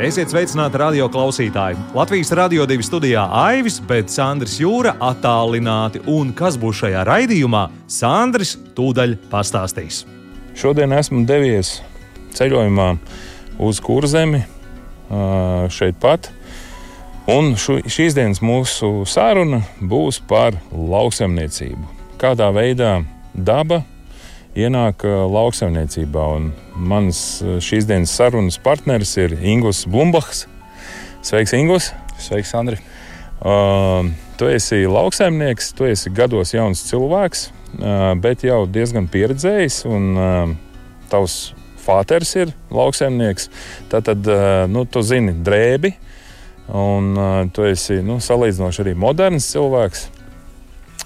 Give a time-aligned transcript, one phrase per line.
[0.00, 1.76] Esiet sveicināti radio klausītāji.
[1.92, 6.00] Latvijas radio divi studijā Aivis, bet Sandrs Jūra attālināti.
[6.08, 10.06] Un kas būs šajā raidījumā, Sandrs tūdaļ pastāstīs.
[10.56, 11.74] Šodien esmu devies
[12.32, 12.88] ceļojumā
[13.60, 14.40] uz kurzemi
[15.68, 16.30] šeit pat.
[17.28, 21.84] Un šīs dienas mūsu saruna būs par lauksaimniecību.
[22.16, 23.02] Kādā veidā
[23.36, 23.82] daba
[24.58, 26.24] ienāk lauksaimniecībā.
[26.36, 27.20] Un mans
[27.62, 30.46] šīs dienas sarunas partneris ir Ingūns Bumbachs.
[31.26, 31.92] Sveiks, Ingūns!
[32.20, 32.80] Sveiks, Andri!
[33.40, 37.46] Uh, tu esi lauksaimnieks, tu esi gados jauns cilvēks,
[37.78, 39.82] uh, bet jau diezgan pieredzējis.
[39.88, 40.52] Un, uh,
[41.12, 43.48] tavs fāters ir lauksaimnieks.
[43.92, 45.94] Tad, uh, nu, tu zini drēbi,
[46.76, 50.08] un uh, tu esi nu, salīdzinoši arī moderns cilvēks.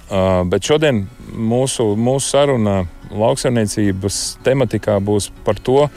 [0.05, 5.89] Uh, bet šodien mūsu, mūsu saruna lauksaimniecības tematikā būs par to,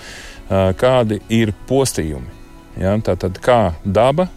[0.79, 2.33] kādi ir postījumi.
[2.79, 2.95] Ja?
[3.03, 4.27] Tātad kā daba,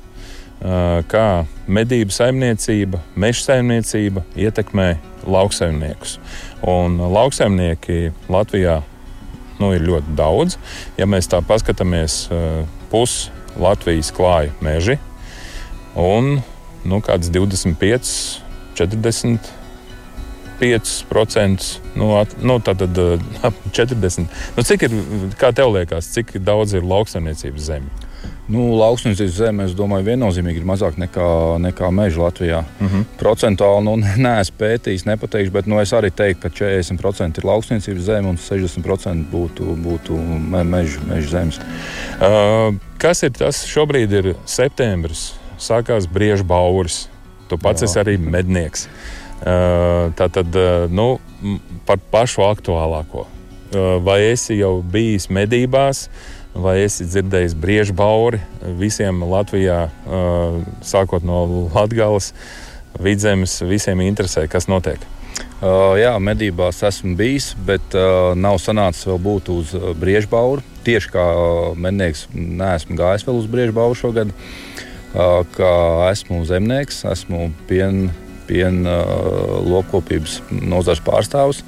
[1.11, 1.27] kā
[1.71, 4.89] medību saimniecība, meža saimniecība ietekmē
[5.25, 6.19] lauksaimniekus.
[6.69, 8.81] Un lauksaimnieki Latvijā
[9.61, 10.59] nu, ir ļoti daudz.
[10.99, 12.27] Ja mēs tā paskatāmies,
[12.93, 14.99] pus Latvijas klāja meži
[15.99, 16.39] un
[16.87, 18.13] nu, kāds 25,
[18.79, 19.51] 40
[20.61, 22.97] 5%, nu, at, nu tātad
[23.43, 24.27] ap 40%.
[24.57, 24.95] Nu, cik ir,
[25.41, 28.07] kā tev liekas, cik daudz ir lauksaimniecības zeme?
[28.51, 31.27] Nu, Lauksaimniecības zeme, es domāju, viennozīmīgi ir mazāk nekā,
[31.63, 32.59] nekā meža Latvijā.
[32.59, 33.01] Uh Mhm.
[33.01, 33.05] -huh.
[33.19, 38.29] Procentuāli nu, neesmu pētījis, nepateikšu, bet nu, es arī teiktu, ka 40% ir lauksaimniecības zeme
[38.29, 40.19] un 60% būtu, būtu
[40.51, 41.61] me, meža, meža zemes.
[42.21, 43.65] Uh, kas ir tas?
[43.67, 47.09] Šobrīd ir septembris, sākās brieža bauris.
[47.49, 47.85] Tu pats Jā.
[47.85, 48.89] esi arī mednieks.
[49.41, 50.57] Tā tad
[50.93, 51.07] nu,
[51.89, 53.25] par pašu aktuālāko.
[54.05, 56.09] Vai esi jau bijis medībās?
[56.55, 58.41] vai esi dzirdējis briežu bauri
[58.79, 59.89] visiem Latvijā,
[60.83, 62.33] sākot no Latvijas,
[63.01, 65.03] vidzemes, visiem interesē, kas notiek.
[65.61, 67.95] Jā, medībās esmu bijis, bet
[68.37, 70.65] nav sanācis vēl būt uz uh, briežu bauru.
[70.85, 71.25] Tieši kā
[71.77, 74.33] mednieks, neesmu gājis vēl uz briežu bauru šogad.
[75.11, 75.73] Kā
[76.09, 78.13] esmu zemnieks, esmu piena
[78.51, 81.63] pien, uh, lopkopības nozares pārstāvis.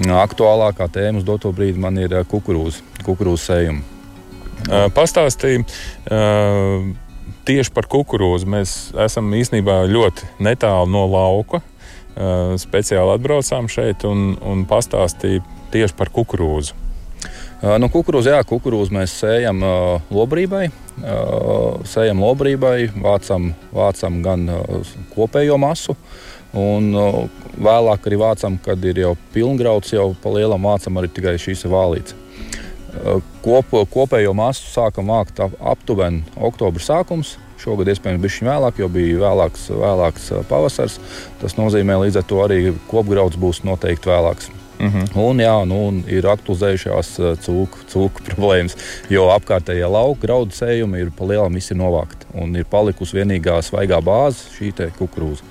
[0.00, 3.82] Aktuālākā tēma uz doto brīdi man ir kukurūza, kukurūza sējuma.
[4.68, 6.84] Uh, Pastāstīja uh,
[7.48, 8.48] tieši par kukurūzu.
[8.52, 8.74] Mēs
[9.06, 11.62] esam īstenībā ļoti netālu no lauka.
[12.10, 15.42] Uh, speciāli atbraucām šeit un, un pastāstīja
[15.72, 16.89] tieši par kukurūzu.
[17.60, 19.58] Nu, kukurūzu, jā, kukurūzu mēs sējam
[20.08, 20.70] lobrībai.
[21.84, 24.46] Sējam lobrībai, vācam, vācam gan
[25.12, 25.92] kopējo masu,
[26.56, 26.88] un
[27.60, 32.16] vēlāk arī vācam, kad ir jau pilngrauds, jau pa lielam vācam arī tikai šīs vālītes.
[33.44, 37.36] Kop, kopējo masu sākam vākt ap, aptuveni oktobra sākums.
[37.60, 40.96] Šogad iespējams bija vēlāk, jo bija vēlāks, vēlāks pavasars.
[41.42, 44.48] Tas nozīmē, līdz ar to arī kopgrauds būs noteikti vēlāks.
[44.80, 45.28] Uh -huh.
[45.28, 47.08] Un, jā, nu, ir aktualizējušās
[47.44, 48.76] cūku, cūku problēmas,
[49.10, 52.26] jo apkārtējie lauka graudu sējumi ir palielinājumi, visi novākti.
[52.34, 55.42] Un ir palikusi vienīgā svaigā bāze, šī kukurūza.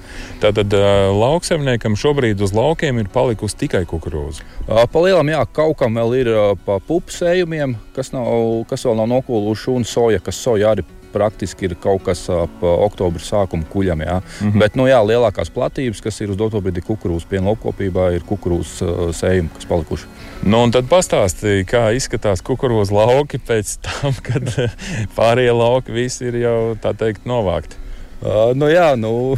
[0.42, 4.42] Tātad uh, lauksaimniekam šobrīd uz laukiem ir palikusi tikai kukurūza.
[4.68, 6.28] Uh, palielinājumi, jā, kaut kam vēl ir
[6.66, 10.84] pa pupu sējumiem, kas, nav, kas vēl nav nokūluši, un soja, kas soja arī
[11.14, 14.04] praktiski ir kaut kas ap oktobra sākuma kuģam.
[14.06, 14.20] Jā.
[14.22, 14.60] Mm -hmm.
[14.60, 19.16] Bet nu, jā, lielākās platības, kas ir uz doto brīdi kukurūzas piena lopkopībā, ir kukurūzas
[19.20, 20.06] sējumi, kas palikuši.
[20.44, 24.72] Nu, un tad pastāstīja, kā izskatās kukurūzas lauki pēc tam, kad
[25.16, 27.76] pārējie lauki visi ir jau tā teikt novākti.
[28.20, 29.38] Uh, nu, jā, nu,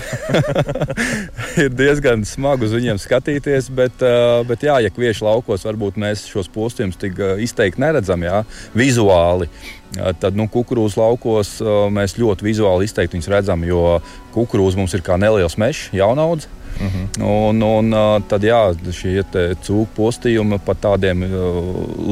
[1.64, 6.24] ir diezgan smagi uz viņiem skatīties, bet, uh, bet jā, ja kviešu laukos varbūt mēs
[6.26, 8.42] šos postījumus tik izteikti neredzam, jā,
[8.74, 9.46] vizuāli.
[9.46, 9.81] Uh,
[10.20, 11.54] tad nu, kukurūzas laukos
[11.92, 14.00] mēs ļoti vizuāli izteikti viņus redzam, jo
[14.36, 16.48] kukurūza mums ir kā neliels mežs, jaunaudz.
[16.80, 17.24] Uh -huh.
[17.50, 17.96] un, un
[18.28, 19.24] tad jā, šie
[19.64, 21.24] cūku postījumi pa tādiem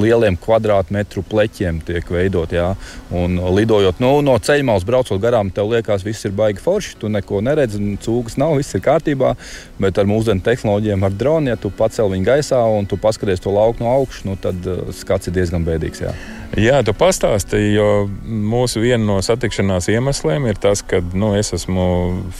[0.02, 2.52] lieliem kvadrātmetru pleķiem tiek veidot.
[2.52, 2.76] Jā.
[3.12, 6.96] Un lidojot nu, no ceļmalas, braucot garām, tev liekas, viss ir baigi forši.
[7.00, 9.36] Tu neko neredzi, cūkas nav, viss ir kārtībā.
[9.80, 13.52] Bet ar mūsdienu tehnoloģijām, ar dronu, ja tu pacēl viņu gaisā un tu paskaties to
[13.52, 14.56] lauku no augšas, nu, tad
[14.92, 16.02] skats ir diezgan bēdīgs.
[16.02, 16.14] Jā.
[16.58, 17.90] Jā, tu pastāstīji, jo
[18.26, 21.84] mūsu viena no satikšanās iemesliem ir tas, ka nu, es esmu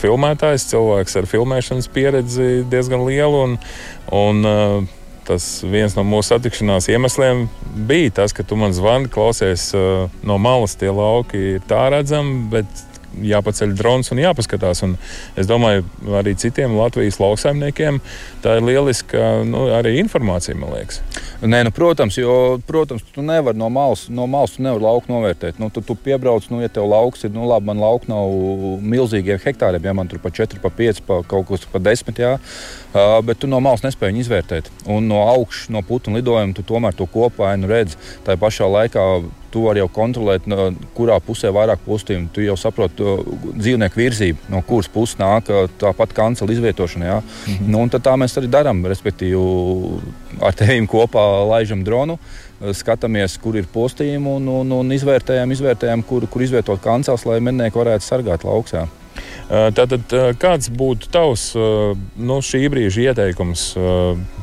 [0.00, 3.44] filmētājs, cilvēks ar filmēšanas pieredzi diezgan lielu.
[3.46, 3.54] Un,
[4.10, 4.96] un, uh,
[5.30, 7.46] tas viens no mūsu satikšanās iemesliem
[7.86, 12.48] bija tas, ka tu man zvani, klausies uh, no malas, tie lauki ir tā redzami,
[12.50, 14.82] bet jāpaceļ drons un jāpaskatās.
[14.86, 14.96] Un
[15.38, 15.84] es domāju,
[16.20, 18.00] arī citiem Latvijas lauksaimniekiem
[18.44, 21.00] tā ir lieliska nu, arī informācija, man liekas.
[21.40, 25.60] Nē, nu, protams, jo, protams, tu nevari no malas, no malas tu nevari lauku novērtēt.
[25.60, 28.34] Nu, tu, tu piebrauc, nu, ja tev lauks ir, nu, labi, man lauka nav
[28.84, 32.36] milzīgiem hektāriem, ja man tur pa 4, pa 5, pa kaut kas pa 10, jā.
[32.90, 34.70] Uh, bet tu no malas nespēji viņu izvērtēt.
[34.90, 37.98] Un no augšas, no putekļa lidojuma, tu tomēr to kopainu redzi.
[38.26, 39.06] Tā pašā laikā
[39.50, 42.30] tu vari jau kontrolēt, no, kurā pusē vairāk postījumu.
[42.34, 43.16] Tu jau saproti
[43.56, 45.50] dzīvnieku virzību, no kuras puses nāk
[45.80, 47.06] tāpat kancela izvietošana.
[47.06, 47.18] Ja?
[47.20, 47.68] Mm -hmm.
[47.74, 48.84] nu, tā mēs arī darām.
[48.86, 49.40] Respektīvi,
[50.40, 52.18] ar teviem kopā laižam dronu.
[52.60, 57.78] Skatāmies, kur ir postījumi un, un, un izvērtējam, izvērtējam kur, kur izvietot kancels, lai mednieki
[57.78, 58.86] varētu sargāt lauksā.
[59.50, 63.64] Tātad, kāds būtu tavs nu, šī brīža ieteikums?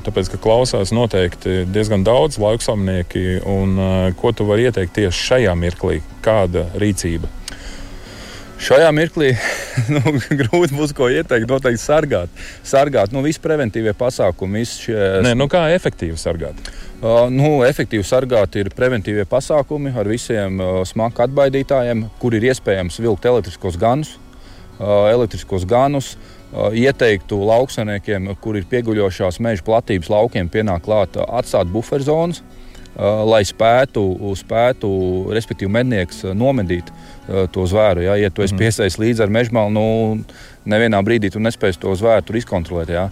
[0.03, 3.79] Tāpēc, ka klausās noteikti diezgan daudz lauksamnieki, un
[4.19, 6.01] ko tu vari ieteikt tieši šajā mirklī?
[6.25, 7.31] Kāda rīcība?
[8.57, 9.31] Šajā mirklī
[9.93, 10.01] nu,
[10.33, 11.47] grūti būs ko ieteikt.
[11.49, 12.43] Noteikti sargāt.
[12.65, 14.63] sargāt nu, visi preventīvie pasākumi.
[14.63, 14.99] Visi šie...
[15.23, 16.59] Nē, nu, kā efektīvi sargāt?
[16.97, 22.97] Uh, nu, efektīvi sargāt ir preventīvie pasākumi ar visiem uh, smagu atbaidītājiem, kur ir iespējams
[23.03, 24.17] vilkt elektriskos ganus
[24.79, 26.15] elektriskos ganus.
[26.55, 32.39] Ieteiktu lauksaimniekiem, kur ir pieguļošās meža platības laukiem, pienāk klāt atstāt buferzonas,
[32.97, 34.01] lai spētu,
[34.39, 34.89] spētu
[35.35, 36.87] respektīvi, mednieks nomedīt
[37.51, 38.05] to zvēru.
[38.07, 38.63] Ja, ja tu esi mhm.
[38.63, 39.85] piesaistīts līdzi ar mežmalu, nu,
[40.65, 42.95] nevienā brīdī tu nespēsi to zvēru izkontrolēt.
[42.95, 43.09] Ja.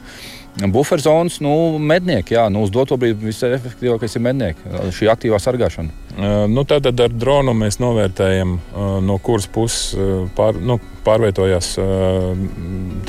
[0.56, 5.92] Buferzonas, nu, mednieki, jā, nu, uz doto brīdi visefektīvākais ir mednieki, šī aktīvā sargāšana.
[6.48, 8.54] Nu, Tātad ar dronu mēs novērtējam,
[9.04, 9.92] no kuras puses
[10.38, 11.74] pār, nu, pārvietojās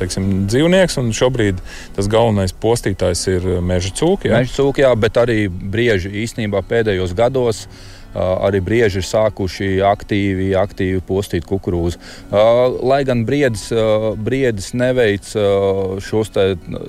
[0.00, 0.98] teiksim, dzīvnieks.
[1.14, 1.62] Šobrīd
[1.94, 4.32] tas galvenais postītājs ir meža cūki.
[4.32, 4.42] Jā?
[4.42, 7.66] Meža cūki, jā, bet arī brieži īstenībā pēdējos gados
[8.16, 12.00] arī brieži ir sākuši aktīvi, aktīvi postīt kukurūzu.
[12.86, 13.68] Lai gan briedis,
[14.26, 15.28] briedis neveic
[16.06, 16.32] šos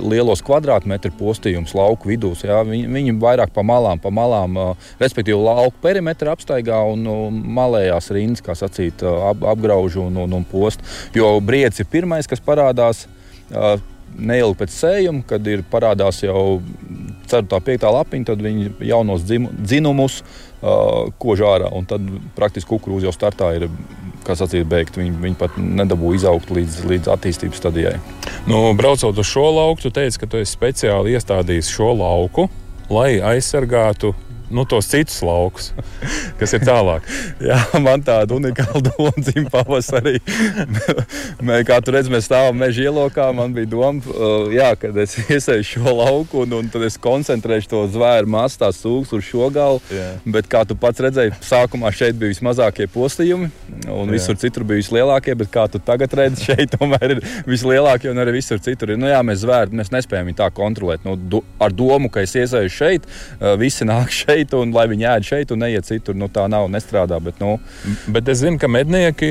[0.02, 4.58] lielos kvadrātmetru postījumus lauku vidū, viņi, viņi vairāk pa malām, pa malām,
[5.02, 7.06] respektīvi lauku perimetru apstaigā un
[7.58, 10.84] malējās rindas, kā sacīt, ap, apgrauž un, un, un post.
[11.16, 13.06] Jo briedis ir pirmais, kas parādās
[14.18, 16.60] neilgi pēc sējuma, kad ir parādās jau
[17.28, 17.44] 4.
[17.44, 17.88] un 5.
[17.98, 20.22] lapiņa, tad viņi jaunos dzinumus
[20.62, 21.72] kož ārā.
[21.76, 22.06] Un tad
[22.38, 23.70] praktiski kukurūza jau startā ir.
[24.28, 27.94] Kas acīm beigt, viņi, viņi pat nedabūja izaugt līdz, līdz attīstības stadijai.
[28.50, 32.50] Nu, braucot uz šo lauku, tu teici, ka tu esi speciāli iestādījis šo lauku,
[32.92, 34.12] lai aizsargātu
[34.50, 35.72] nu, tos citus laukus,
[36.40, 37.08] kas ir tālāk.
[37.50, 40.18] jā, man tāda unikāla doma dzimta pavasarī.
[41.68, 43.30] Kā tu redz, mēs stāvam meža ielokā.
[43.36, 47.72] Man bija doma, uh, jā, kad es iesēju šo lauku un, un tad es koncentrēšu
[47.74, 49.82] to zvēru masu, tās sūgas uz šo galu.
[49.94, 50.10] Jā.
[50.38, 53.52] Bet kā tu pats redzēji, sākumā šeit bija vismazākie postījumi
[53.94, 54.46] un visur jā.
[54.46, 55.36] citur bija vislielākie.
[55.40, 58.96] Bet kā tu tagad redzi, šeit tomēr ir vislielākie un arī visur citur.
[59.00, 61.04] Nu, jā, mēs zvēru, mēs nespējam viņu tā kontrolēt.
[61.08, 64.88] Nu, do, ar domu, ka es iesēju šeit, uh, visi nāk šeit šeit, un lai
[64.90, 66.16] viņi ēd šeit un neiet citur.
[66.18, 67.20] Nu, tā nav, nestrādā.
[67.24, 67.58] Bet, nu.
[68.08, 69.30] bet es zinu, ka mednieki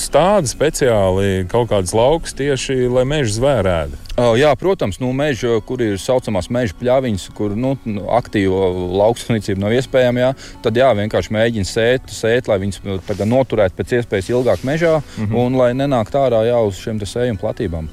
[0.00, 4.04] stāda speciāli kaut kādas laukas tieši, lai meža zvērētu.
[4.18, 7.76] Oh, jā, protams, nu, meža, kur ir saucamās meža pļaviņas, kur nu,
[8.16, 8.66] aktīva
[8.98, 10.32] lauksaimniecība nav iespējama, jā,
[10.64, 12.98] tad jā, vienkārši mēģina sēt, sēt lai viņas nu,
[13.30, 15.38] noturētu pēc iespējas ilgāk mežā mm -hmm.
[15.38, 17.88] un lai nenāktu ārā jā, uz šiem sējuma platībām.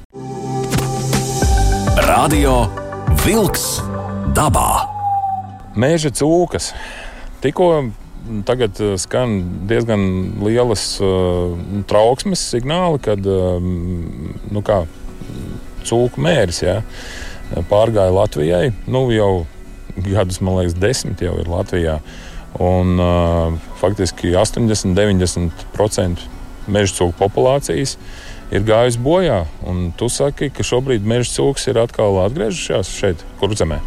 [2.08, 2.58] Radio
[3.22, 3.78] Vilks
[4.34, 4.95] dabā!
[5.76, 6.70] Mēža cūkas.
[7.44, 7.66] Tikko
[8.48, 10.02] tagad uh, skan diezgan
[10.42, 11.52] lielas uh,
[11.88, 14.82] trauksmes signāli, kad uh, nu kā,
[15.86, 16.80] cūku mērs ja,
[17.70, 18.72] pārgāja Latvijai.
[18.90, 19.46] Nu, jau
[19.96, 22.00] gadus, man liekas, desmit jau ir Latvijā.
[22.62, 23.52] Un, uh,
[23.82, 26.24] faktiski 80-90%
[26.72, 27.98] meža cūku populācijas
[28.54, 29.44] ir gājusi bojā.
[29.68, 33.80] Un tu saki, ka šobrīd meža cūks ir atkal atgriežušās šeit, kur zemē.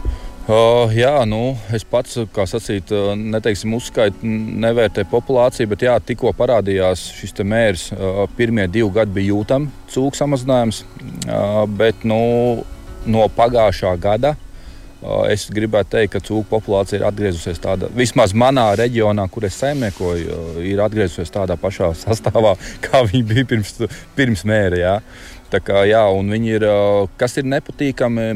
[0.50, 2.90] Uh, jā, nu, es pats, kā sacīt,
[3.22, 4.26] neteiksim, uzskaitu,
[4.64, 7.84] nevērtēju populāciju, bet jā, tikko parādījās šis mērs.
[7.94, 10.82] Uh, pirmie divi gadi bija jūtami cūku samazinājums,
[11.30, 12.20] uh, bet nu,
[13.06, 14.34] no pagājušā gada
[15.32, 20.40] es gribētu teikt, ka cūku populācija ir atgriezusies tādā, vismaz manā reģionā, kur es saimniekoju,
[20.66, 23.76] ir atgriezusies tādā pašā sastāvā, kā viņi bija pirms,
[24.18, 24.82] pirms mēra.
[24.82, 24.96] Jā.
[25.50, 26.66] Kā, jā, viņi ir,
[27.18, 28.28] kas ir nepatīkami,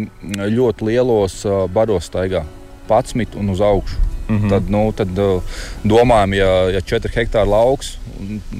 [0.49, 1.43] ļoti lielos
[1.73, 2.41] baros staigā,
[2.89, 3.99] 11 un uz augšu.
[4.23, 4.49] Mm -hmm.
[4.49, 5.09] Tad, nu, tad
[5.83, 7.97] domājam, ja, ja 4 hektāri lauks,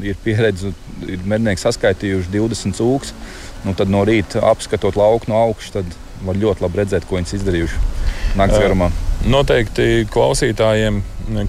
[0.01, 0.73] ir pieredze,
[1.07, 3.13] ir mednieki saskaitījuši 20 cūkus,
[3.63, 7.35] Nu, tad no rīta apskatot lauku no augšas, tad var ļoti labi redzēt, ko viņas
[7.39, 7.81] izdarījuši
[8.39, 8.89] naktas garumā.
[9.29, 10.99] Noteikti klausītājiem,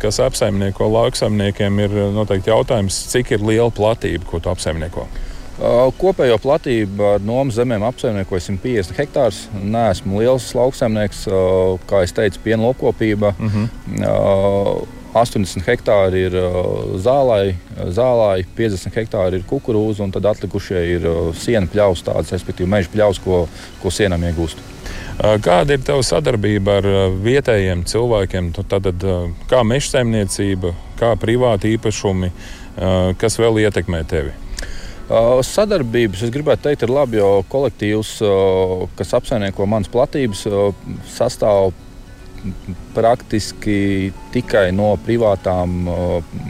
[0.02, 1.96] kas apsaimnieko lauksaimniekiem, ir
[2.46, 5.08] jautājums, cik ir liela platība, ko tu apsaimnieko.
[5.54, 9.44] Kopējo platību ar nomas zemēm apsaimniekoju 150 hektārus.
[9.54, 11.28] Nē, esmu liels lauksaimnieks,
[11.86, 13.34] kā jau teicu, pienlopkopība.
[13.38, 14.86] Uh -huh.
[15.14, 16.34] 80 hektāri ir
[16.98, 17.54] zālai,
[17.94, 21.06] zālai 50 hektāri ir kukurūza, un tad atlikušie ir
[21.38, 23.44] siena pļaus, tādas, respektīvi, meža pļaus, ko,
[23.82, 24.58] ko sienām iegūst.
[25.46, 26.88] Kāda ir tava sadarbība ar
[27.22, 28.52] vietējiem cilvēkiem?
[28.66, 29.04] Tad,
[29.46, 32.32] kā meža saimniecība, kā privāti īpašumi,
[33.16, 34.43] kas vēl ietekmē tevi?
[35.04, 38.16] Sadarbības, es gribētu teikt, ir labi, jo kolektīvs,
[38.96, 40.46] kas apsaimnieko manas platības,
[41.12, 41.74] sastāv
[42.96, 45.88] praktiski tikai no privātām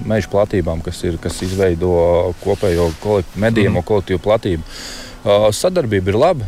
[0.06, 3.88] meža platībām, kas, ir, kas izveido kopējo kolekt, medījamo mm.
[3.90, 4.76] kolektīvu platību.
[5.24, 6.46] Sadarbība ir laba.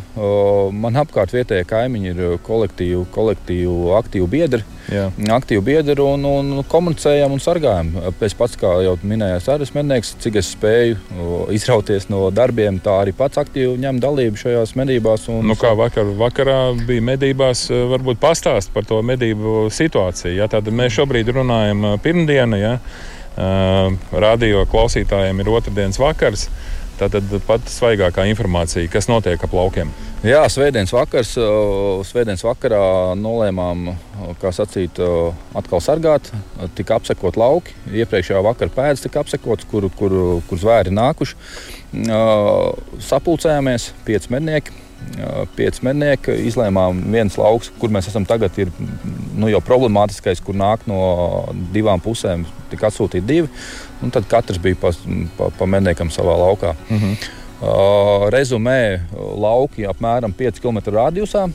[0.69, 4.61] Man apkārt vietējie kaimiņi ir kolektīvi, kolektīvi aktīvi biedri.
[4.93, 5.07] Jā.
[5.33, 7.89] Aktīvi biedri un, un komunicējam un sargājam.
[8.23, 12.99] Es pats, kā jau minēju, arī esmu mednieks, cik es spēju izrauties no darbiem, tā
[13.01, 15.25] arī pats aktīvi ņem dalību šajās medībās.
[15.33, 15.41] Un...
[15.49, 20.37] Nu, kā vakar, vakarā bija medībās, varbūt pastāst par to medību situāciju.
[20.37, 20.47] Ja?
[20.53, 22.61] Tad mēs šobrīd runājam pirmdienu.
[22.61, 22.77] Ja?
[24.13, 26.47] Radio klausītājiem ir otrdienas vakars.
[26.97, 29.91] Tātad pati svaigākā informācija, kas notiek ap laukiem.
[30.25, 31.35] Jā, svētdienas vakars.
[32.09, 32.79] Svētdienas vakarā
[33.19, 33.91] nolēmām,
[34.41, 34.97] kā sacīt,
[35.57, 36.31] atkal sargāt.
[36.79, 37.77] Tika apsekot lauki.
[38.01, 40.17] Iepriekšējā vakara pēdas tika apsekots, kur, kur,
[40.49, 41.37] kur zvēri nākuši.
[43.11, 44.83] Sapulcējāmies pieci mednieki
[45.57, 46.35] pieci mednieki.
[46.49, 48.71] Izlēmām, viens lauks, kur mēs esam tagad, ir
[49.37, 50.99] nu, jau problemātiskais, kur nāk no
[51.73, 52.45] divām pusēm.
[52.71, 53.51] Tika atsūtīti divi,
[54.03, 54.91] un tad katrs bija pa,
[55.37, 56.75] pa, pa medniekam savā laukā.
[56.89, 57.15] Mm -hmm.
[57.61, 59.01] uh, rezumē,
[59.37, 61.49] lauki apmēram 5 km radiusā.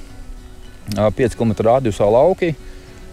[0.98, 2.54] Uh, 5 km radiusā lauki.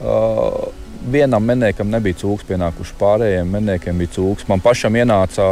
[0.02, 0.68] Uh,
[1.12, 4.48] vienam menekam nebija cūks pienākuši, pārējiem menekiem bija cūks.
[4.48, 5.46] Man pašam ienāca,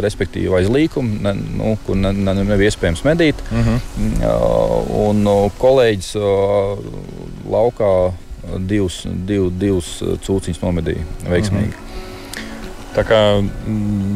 [0.00, 3.34] respektīvi, aiz līkuma, ne, nu, kur ne, ne, nebija iespējams medīt.
[3.50, 3.76] Uh mhm.
[4.22, 5.08] -huh.
[5.08, 5.24] Un
[5.58, 6.16] kolēģis
[7.50, 8.12] laukā
[8.58, 11.68] divus, div, divus cūciņus nomedīja veiksmīgi.
[11.68, 11.86] Uh mhm.
[11.86, 11.91] -huh.
[12.92, 13.18] Tā kā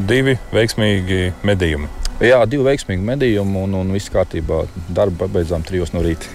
[0.09, 1.89] divi veiksmīgi medījumi.
[2.21, 4.63] Jā, divi veiksmīgi medījumi un, un viss kārtībā.
[4.97, 6.29] Darbu pabeidzām trijos no rīta.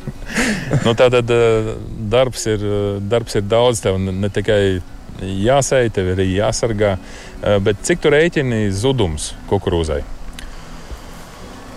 [0.86, 1.30] nu, tā tad
[2.10, 2.64] darbs ir,
[3.06, 4.80] darbs ir daudz, tev ne tikai
[5.22, 6.96] jāsēj, tev ir arī jāsargā.
[7.62, 10.02] Bet cik tu rēķini zudums kukurūzai?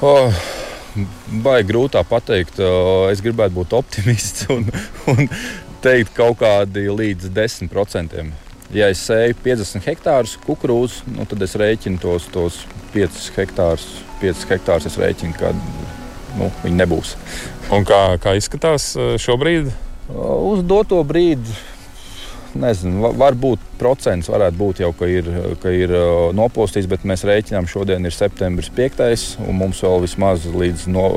[0.06, 0.42] Oh.
[1.44, 2.58] Baigi grūtā pateikt.
[3.12, 4.66] Es gribētu būt optimists un,
[5.14, 5.30] un
[5.86, 8.47] teikt kaut kādi līdz 10%.
[8.76, 12.60] Ja es sēju 50 hektārus kukurūzu, nu, tad es rēķinu tos, tos
[12.96, 13.88] 5 hektārus.
[14.20, 15.54] 5 hektārus es rēķinu, ka
[16.36, 17.16] nu, viņi nebūs.
[17.72, 18.92] Un kā, kā izskatās
[19.24, 19.72] šobrīd?
[20.12, 21.56] Uz doto brīdi
[22.58, 25.28] nezinu, varbūt procents varētu būt jau, ka ir,
[25.62, 25.94] ka ir
[26.38, 29.38] nopostīts, bet mēs rēķinām, šodien ir septembris 5.
[29.46, 31.08] un mums vēl vismaz līdz no,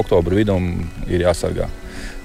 [0.00, 0.70] oktobra vidum
[1.08, 1.68] ir jāsargā.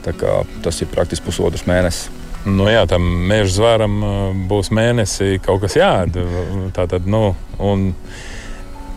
[0.06, 2.25] Tas ir praktiski pusotrs mēnesis.
[2.46, 4.02] Nu, jā, tam meža zvēram
[4.50, 6.46] būs mēnesī kaut kas jādara.
[6.76, 7.88] Tā tad, nu, un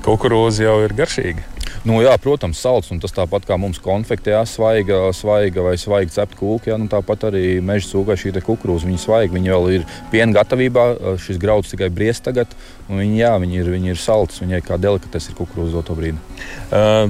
[0.04, 1.46] kukurūza jau ir garšīga.
[1.88, 6.12] Nu, jā, protams, salds, un tas tāpat kā mums konfekte, jā, svaiga, svaiga vai svaiga
[6.12, 6.72] cepta kūka.
[6.72, 8.88] Jā, nu, tāpat arī meža cūkai šī kukurūza.
[8.88, 10.86] Viņa svaiga, viņa vēl ir piena gatavībā.
[11.24, 12.52] Šis grauds tikai briest tagad.
[12.90, 16.20] Viņa, jā, viņa ir, viņa ir salds, viņai kā delikates ir kukurūza doto brīdi.
[16.68, 17.08] Uh,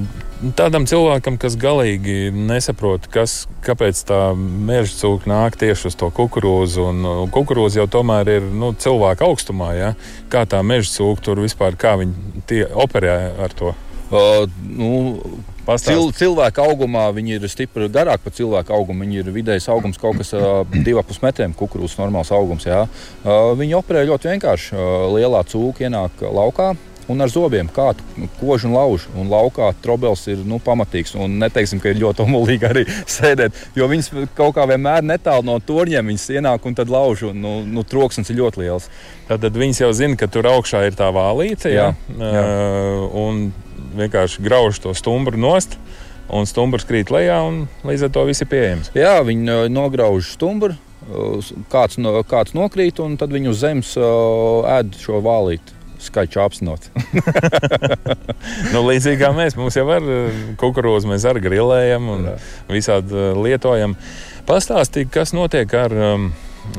[0.55, 6.85] Tādam cilvēkam, kas galīgi nesaprot, kas, kāpēc tā meža cūka nāk tieši uz to kukurūzu,
[6.93, 9.89] un kukurūza jau tomēr ir nu, cilvēka augstumā, ja?
[10.31, 13.75] kā tā meža cūka tur vispār, kā viņi operē ar to.
[14.09, 14.93] Uh, nu,
[15.77, 19.03] Cil, cilvēka augumā viņi ir stipri garāki par cilvēku augumu.
[19.03, 22.65] Viņi ir vidējais augums kaut kas uh, 2,5 metriem, kukurūzas normāls augums.
[22.65, 22.87] Jā.
[23.59, 24.79] Viņi operē ļoti vienkārši.
[25.13, 26.71] Lielā cūka ienāk laukā,
[27.09, 29.11] un ar zobiem kādu kožu un laužu.
[29.19, 31.15] Un laukā trobels ir nu, pamatīgs.
[31.19, 32.85] Un neteiksim, ka ir ļoti omulīgi arī
[33.17, 37.29] sēdēt, jo viņas kaut kā vienmēr netālu no torņiem ienāk un tad lauž.
[37.31, 38.89] Un, nu, nu, troksnis ir ļoti liels.
[39.29, 41.73] Tad, tad viņas jau zina, ka tur augšā ir tā vālīte.
[41.73, 42.45] Jā, jā.
[43.09, 43.49] Uh,
[43.99, 45.77] vienkārši grauž to stumbru nost.
[46.29, 48.91] Un stumbrs krīt lejā, un līdz ar to viss ir pieejams.
[48.93, 50.75] Jā, viņi nograuž stumbru,
[51.73, 55.78] kāds, no, kāds nokrīt, un tad viņi uz zemes ēd šo vālīti.
[55.99, 56.85] Skaļi apsnot.
[58.73, 60.05] nu, līdzīgi kā mēs, mums jau ir
[60.59, 62.27] kukurūza, mēs arī grilējam un
[62.71, 63.97] visādi lietojam.
[64.47, 66.29] Pastāstīt, kas notiek ar um,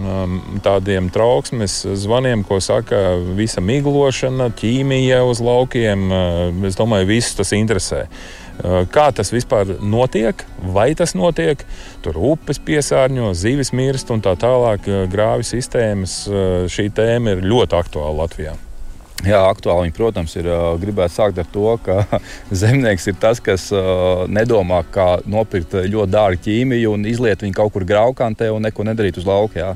[0.00, 6.06] um, tādiem trauksmes zvaniem, ko saka visa miglošana, ķīmija uz laukiem.
[6.08, 8.06] Uh, es domāju, visus tas interesē.
[8.92, 10.42] Kā tas vispār notiek,
[10.74, 11.62] vai tas notiek?
[12.04, 14.84] Tur upes piesārņo, zivis mirst un tā tālāk.
[15.08, 16.22] Grāvi sistēmas
[16.68, 18.58] šī tēma ir ļoti aktuāla Latvijā.
[19.20, 20.48] Jā, aktuāli viņi, protams, ir.
[20.80, 22.20] Gribētu sākt ar to, ka
[22.62, 23.68] zemnieks ir tas, kas
[24.32, 29.20] nedomā, kā nopirkt ļoti dārgu ķīmiju un izliet viņu kaut kur graukantē un neko nedarīt
[29.20, 29.60] uz lauka.
[29.60, 29.70] Jā.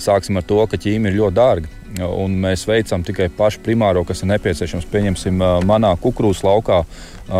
[0.00, 1.79] Sāksim ar to, ka ķīmija ir ļoti dārga.
[1.98, 4.86] Un mēs veicam tikai pašu primāro, kas ir nepieciešams.
[4.92, 6.84] Pieņemsim, manā kukurūzas laukā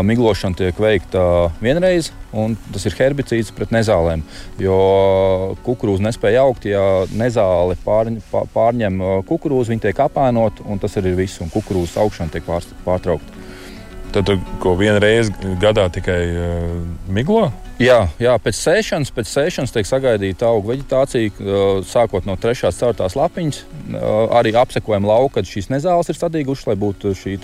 [0.03, 1.23] miglošana tiek veikta
[1.63, 4.25] vienreiz, un tas ir herbicīds pret nezālēm.
[4.59, 4.77] Jo
[5.63, 6.83] kukurūza nespēja augt, ja
[7.15, 8.11] nezāle pār,
[8.51, 12.51] pārņem kukurūzu, viņa tiek apēnot, un tas arī ir viss, un kukurūzas augšana tiek
[12.83, 13.30] pārtraukta.
[14.11, 14.27] Tad,
[14.59, 16.71] ko vienu reizi gadā tikai uh,
[17.07, 17.45] miglo?
[17.81, 22.67] Jā, jā, pēc sēšanas, pēc sēšanas tiek sagaidīta auga vegetācija, uh, sākot no 3.
[22.67, 23.07] un 4.
[23.21, 23.61] lapiņas.
[23.61, 24.03] Uh,
[24.37, 27.39] arī apsekojam lauku, kad šīs nezāles ir stādīgušas, lai būtu šī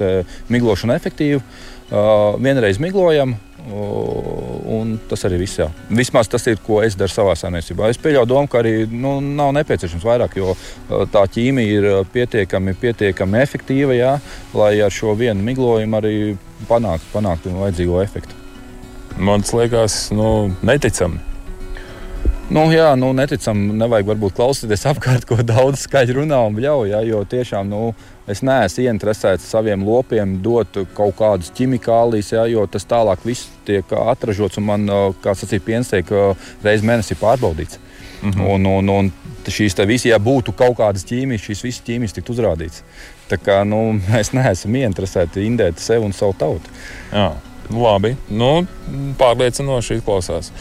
[0.53, 1.39] miglošana efektīva.
[1.39, 5.57] Uh, vienreiz miglojam, Un tas arī viss.
[5.59, 5.67] Jā.
[5.91, 7.89] Vismaz tas ir, ko es daru savā saimniecībā.
[7.91, 10.55] Es pieļauju domu, ka arī nu, nav nepieciešams vairāk, jo
[11.11, 14.13] tā ķīmija ir pietiekami, pietiekami efektīva, jā,
[14.55, 16.17] lai ar šo vienu miglojumu arī
[16.69, 18.37] panāktu panākt vajadzīgo efektu.
[19.17, 21.19] Man liekas, nu, neticami.
[22.47, 26.93] Nu, jā, nu, neticam, nevajag varbūt klausīties apkārt, ko daudz skaļi runā un bļauj.
[27.09, 27.89] Jo tiešām nu,
[28.27, 33.91] es neesmu ieinteresēts saviem lopiem dot kaut kādas ķimikālijas, ja, jo tas tālāk viss tiek
[33.91, 34.87] atražots un man,
[35.23, 36.11] kā sacīja, piens tiek
[36.63, 37.79] reizes mēnesī pārbaudīts.
[38.21, 38.47] Mm -hmm.
[38.49, 39.11] un, un, un
[39.47, 42.83] šīs visas, ja būtu kaut kādas ķīmijas, šīs visas ķīmijas tiktu uzrādītas.
[43.29, 46.69] Tā kā nu, mēs neesam ieinteresēti indēt sevi un savu tautu.
[47.11, 47.31] Jā,
[47.69, 48.15] labi.
[48.29, 48.65] Nu,
[49.17, 50.51] pārliecinoši izklausās.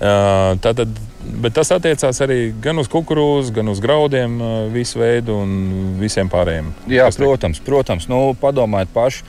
[0.00, 4.36] Tātad Bet tas attiecās arī gan uz kukurūzu, gan uz graudiem,
[4.70, 5.50] visu veidu un
[5.98, 6.68] visiem pārējiem.
[6.90, 8.06] Jā, protams, protams.
[8.10, 9.24] Nu, padomājiet paši.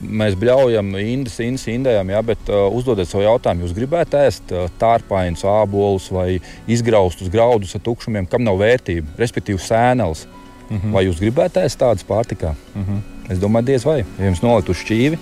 [0.00, 6.08] Mēs bļaujam, indas, indas, indējam, jā, bet uzdodiet sev jautājumu, jūs gribētu ēst tārpainus, ābolus
[6.14, 6.38] vai
[6.70, 10.24] izgraustus graudus ar tukšumiem, kam nav vērtība, respektīvi sēneles.
[10.70, 10.78] Mhm.
[10.78, 10.92] -huh.
[10.94, 12.54] Vai jūs gribētu ēst tādas pārtikā?
[12.74, 12.84] Mhm.
[12.92, 13.32] -huh.
[13.32, 14.04] Es domāju, diez vai.
[14.18, 15.18] Ja jums nolikt uz šķīvi,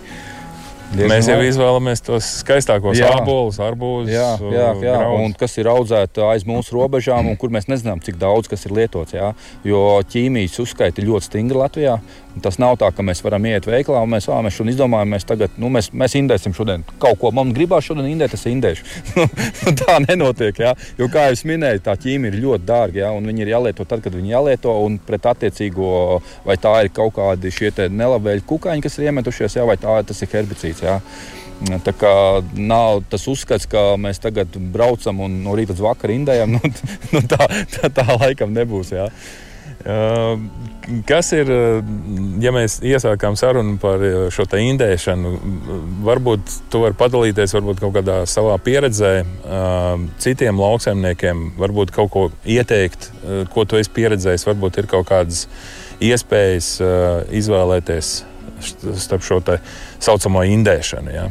[0.93, 4.13] Mēs jau izvēlamies tos skaistākos apelsīnus, arbūzus.
[4.13, 4.97] Jā, jā, jā.
[5.17, 8.77] un kas ir audzēti aiz mūsu robežām, un kur mēs nezinām, cik daudz kas ir
[8.77, 9.17] lietots.
[9.17, 9.33] Jā.
[9.67, 11.97] Jo ķīmijas uzskaita ļoti stingri Latvijā.
[12.41, 15.53] Tas nav tā, ka mēs varam iet veiklā un mēs, mēs šodien izdomājam, mēs tagad,
[15.61, 17.33] nu, mēs, mēs indēsim šodien kaut ko.
[17.37, 18.87] Man gribās šodien indēt, es indēšu.
[19.83, 20.73] Tā nenotiek, jā.
[20.97, 24.01] Jo, kā jau minēju, tā ķīmija ir ļoti dārga, jā, un viņi ir jālieto tad,
[24.05, 25.93] kad viņi jālieto, un pret attiecīgo,
[26.49, 30.25] vai tā ir kaut kādi šie nelabvēlīgi kukaiņi, kas ir iemetušies, jā, vai tā, tas
[30.25, 30.85] ir herbicīds.
[30.89, 30.99] Jā.
[31.85, 32.15] Tā kā
[32.59, 36.75] nav tas uzskats, ka mēs tagad braucam un no rīta līdz vakaram indējam, nu,
[37.13, 38.97] nu tā, tā, tā laikam nebūs.
[38.97, 39.11] Jā.
[41.07, 41.51] Kas ir,
[42.43, 44.03] ja mēs iesākām sarunu par
[44.35, 45.33] šo indēšanu,
[46.07, 49.13] varbūt tu vari padalīties varbūt kaut kādā savā pieredzē,
[50.23, 53.11] citiem lauksaimniekiem, varbūt kaut ko ieteikt,
[53.55, 55.47] ko tu esi pieredzējis, varbūt ir kaut kādas
[56.03, 56.75] iespējas
[57.31, 58.13] izvēlēties
[59.03, 59.59] starp šo tā
[60.03, 61.15] saucamo indēšanu.
[61.15, 61.31] Ja?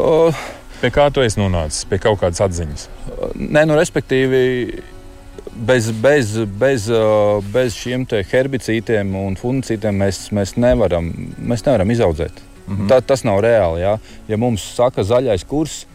[0.00, 0.42] Uh,
[0.82, 1.84] Pie kā tu esi nonācis?
[1.86, 2.88] Pie kaut kādas atziņas?
[3.38, 4.40] Nē, nu, respektīvi,
[5.54, 6.88] bez, bez, bez,
[7.52, 12.42] bez šiem herbicītiem un fungicītiem mēs, mēs, nevaram, mēs nevaram izaudzēt.
[12.66, 12.88] Mm -hmm.
[12.88, 13.80] Ta, tas nav reāli.
[13.80, 15.86] Ja, ja mums saka zaļais kurs,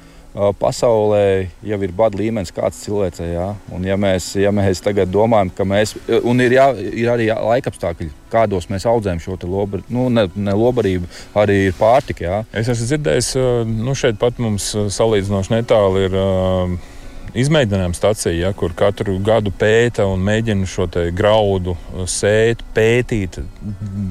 [0.60, 3.32] pasaulē jau ir bada līmenis kāds cilvēcei.
[3.34, 3.56] Ja?
[3.74, 8.10] Un ja mēs, ja mēs tagad domājam, ka mēs, un ir, jā, ir arī laikapstākļi,
[8.32, 12.24] kādos mēs audzējam šo lobar, nu, ne, ne lobarību, arī ir pārtika.
[12.24, 12.43] Ja?
[12.54, 13.34] Es esmu dzirdējis,
[13.65, 16.22] nu šeit pat mums salīdzinoši netālu ir.
[16.22, 16.93] Uh,
[17.38, 21.78] izmēģinājuma stacija, ja, kur katru gadu pēta un mēģina šo graudu
[22.10, 23.41] sēt, pētīt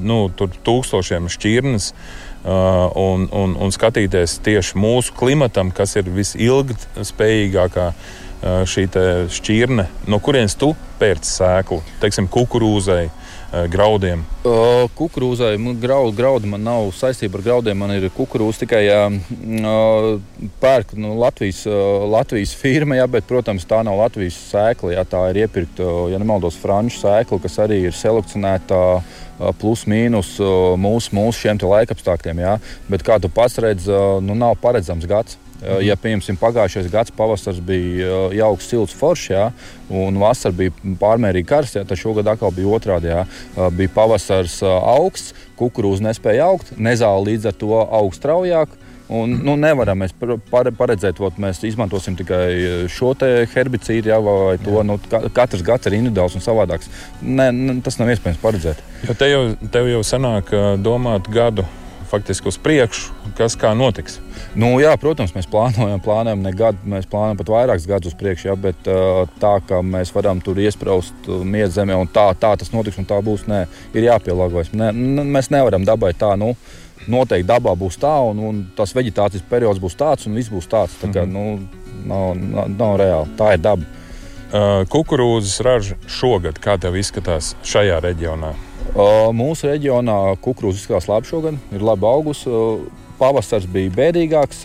[0.03, 1.91] nu, tūkstošiem šķirnes.
[1.91, 8.87] Uh, Uh, un, un, un skatīties tieši mūsu klimatam, kas ir visilgspējīgākā uh, šī
[9.33, 13.07] šķirne, no kurienes tu pērci sēklu, teiksim, kukurūzai.
[13.71, 14.25] Graudiem?
[14.99, 17.77] Kukurūzai graudu, graudu man nav saistība ar graudiem.
[17.79, 18.81] Man ir kukurūza tikai
[20.59, 21.61] pērk nu, Latvijas,
[22.11, 24.97] Latvijas firma, jā, bet, protams, tā nav Latvijas sēkla.
[24.97, 29.15] Jā, tā ir iepirkta, ja nemaldos, franču sēkla, kas arī ir selekcionēta uh,
[29.63, 30.35] plus mīnus
[30.83, 32.43] mūsu, mūsu šiem laikapstākļiem.
[32.43, 32.59] Jā.
[32.91, 33.95] Bet kā tu pats redzi,
[34.27, 35.39] nu, nav paredzams gads.
[35.57, 35.81] Mhm.
[35.87, 39.45] Ja, piemēram, pagājušais gads pavasars bija jauks, silts, foršs, jā,
[39.89, 43.13] un vasara bija pārmērīgi karsts, tad šogad atkal bija otrādi.
[43.13, 43.23] Jā.
[43.73, 48.75] Bija pavasars augsts, kukurūza nespēja augt, nezāle līdz ar to augst straujāk.
[49.07, 53.13] Un, nu, nevaram mēs paredzēt, ka mēs izmantosim tikai šo
[53.53, 54.81] herbicīdu, ja, vai to.
[54.83, 54.97] Nu,
[55.33, 56.91] katrs gads ir individuāls un savādāks.
[57.21, 58.83] Ne, ne, tas nav iespējams paredzēt.
[59.07, 60.51] Jo te jau, tev jau sanāk
[60.83, 61.63] domāt gadu
[62.07, 64.19] faktiski uz priekšu, kas kā notiks.
[64.57, 68.49] Nu, jā, protams, mēs plānojam, plānojam ne gadu, mēs plānojam pat vairākus gadus uz priekšu,
[68.49, 68.89] jā, bet
[69.41, 73.19] tā, ka mēs varam tur iesprāst mietu zemē un tā, tā tas notiks un tā
[73.23, 74.73] būs, nē, ir jāpielāgojas.
[74.77, 74.91] Ne,
[75.23, 76.33] mēs nevaram dabai tā.
[76.37, 76.53] Nu,
[77.07, 80.95] noteikti dabā būs tā, un, un tas vegetācijas periods būs tāds, un viss būs tāds.
[81.01, 81.33] Tā kā, mm.
[81.33, 83.37] nu, nav, nav, nav reāli.
[83.39, 83.93] Tā ir daba.
[84.87, 88.53] Kukurūzas raža šogad, kā tev izskatās šajā reģionā?
[89.37, 92.49] Mūsu reģionā kukurūzas izskatās labi šogad, ir labi augusi.
[92.49, 94.63] Uh, pavasars bija bēdīgāks,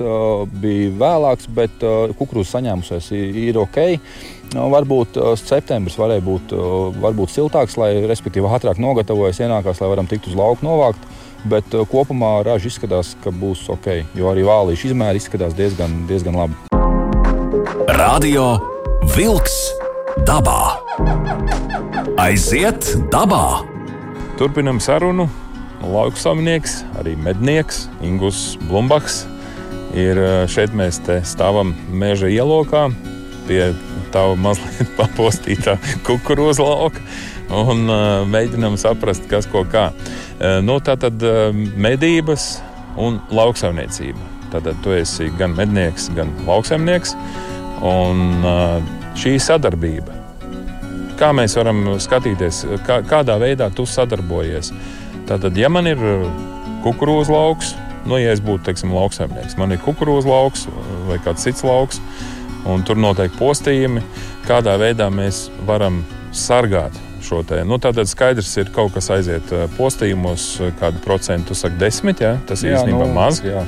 [0.62, 1.84] bija vēlāks, bet
[2.18, 3.80] kukurūzas saņēmusies ir ok.
[4.52, 6.52] Varbūt septembris varēja būt
[7.00, 11.08] varbūt siltāks, lai respektīvi ātrāk nogatavojas, ienākās, lai varam tikt uz lauku novākt.
[11.48, 16.54] Bet kopumā raža izskatās, ka būs ok, jo arī vālīša izmēri izskatās diezgan, diezgan labi.
[17.98, 18.54] Radio
[19.16, 19.58] Wolks
[20.28, 20.76] dabā.
[22.20, 23.71] Aiziet dabā!
[24.42, 25.28] Turpinam sarunu.
[25.86, 29.20] Lauksaimnieks, arī mednieks Ingūns Blumbaks.
[29.94, 30.18] Ir
[30.50, 30.98] šeit mēs
[31.30, 32.88] stāvam meža ielokā
[33.46, 33.68] pie
[34.10, 35.76] tā mazliet papostītā
[36.08, 36.98] kukurūza lauka
[37.54, 39.92] un uh, mēģinām saprast, kas ko kā.
[39.94, 41.22] Uh, nu, tā tad
[41.78, 42.56] medības
[42.98, 44.26] un lauksaimniecība.
[44.50, 47.14] Tad tu esi gan mednieks, gan lauksaimnieks.
[47.86, 48.42] Un
[49.14, 50.18] šī sadarbība,
[51.22, 54.72] kā mēs varam skatīties, kā, kādā veidā tu sadarbojies.
[55.28, 56.00] Tātad, ja man ir
[56.82, 57.76] kukurūza lauks,
[58.08, 60.66] nu, ja es būtu teiksim, lauksaimnieks, man ir kukurūza lauks
[61.06, 62.02] vai kāds cits lauks,
[62.66, 64.02] un tur notiek postījumi,
[64.48, 66.02] kādā veidā mēs varam
[66.34, 66.98] sargāt.
[67.22, 72.20] Nu, tātad skaidrs ir, ka kaut kas aiziet eh, postījumos, eh, kādu procentu saka desmit,
[72.20, 72.34] ja?
[72.48, 73.38] tas ir īstenībā nu, maz.
[73.46, 73.62] Jā.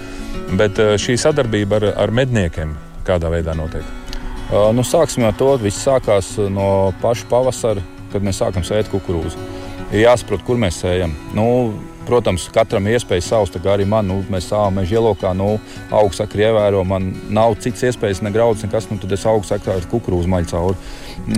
[0.59, 2.75] Bet šī sadarbība ar, ar medniekiem
[3.07, 4.04] kādā veidā notiek?
[4.53, 5.55] Uh, nu, sāksim ar to.
[5.63, 9.51] Viss sākās no paša pavasara, kad mēs sākam sēt kukurūzu.
[9.91, 11.15] Ir jāsaprot, kur mēs sējam.
[11.37, 11.49] Nu,
[12.05, 15.55] Protams, katram ir iespēja savs, tā kā arī man, nu, mēs sākām meža ielokā, nu,
[15.95, 20.29] augstsakri ievēro, man nav cits iespējas, ne graudus, nekas, nu, tad es augstsakri ar kukurūzu
[20.29, 20.77] maļu cauri.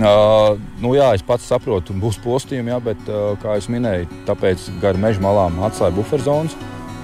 [0.01, 4.67] Uh, nu, jā, es pats saprotu, būs postījumi, jā, bet, uh, kā jau minēju, tāpēc
[4.83, 6.57] gar meža malām atstāja buferzonas,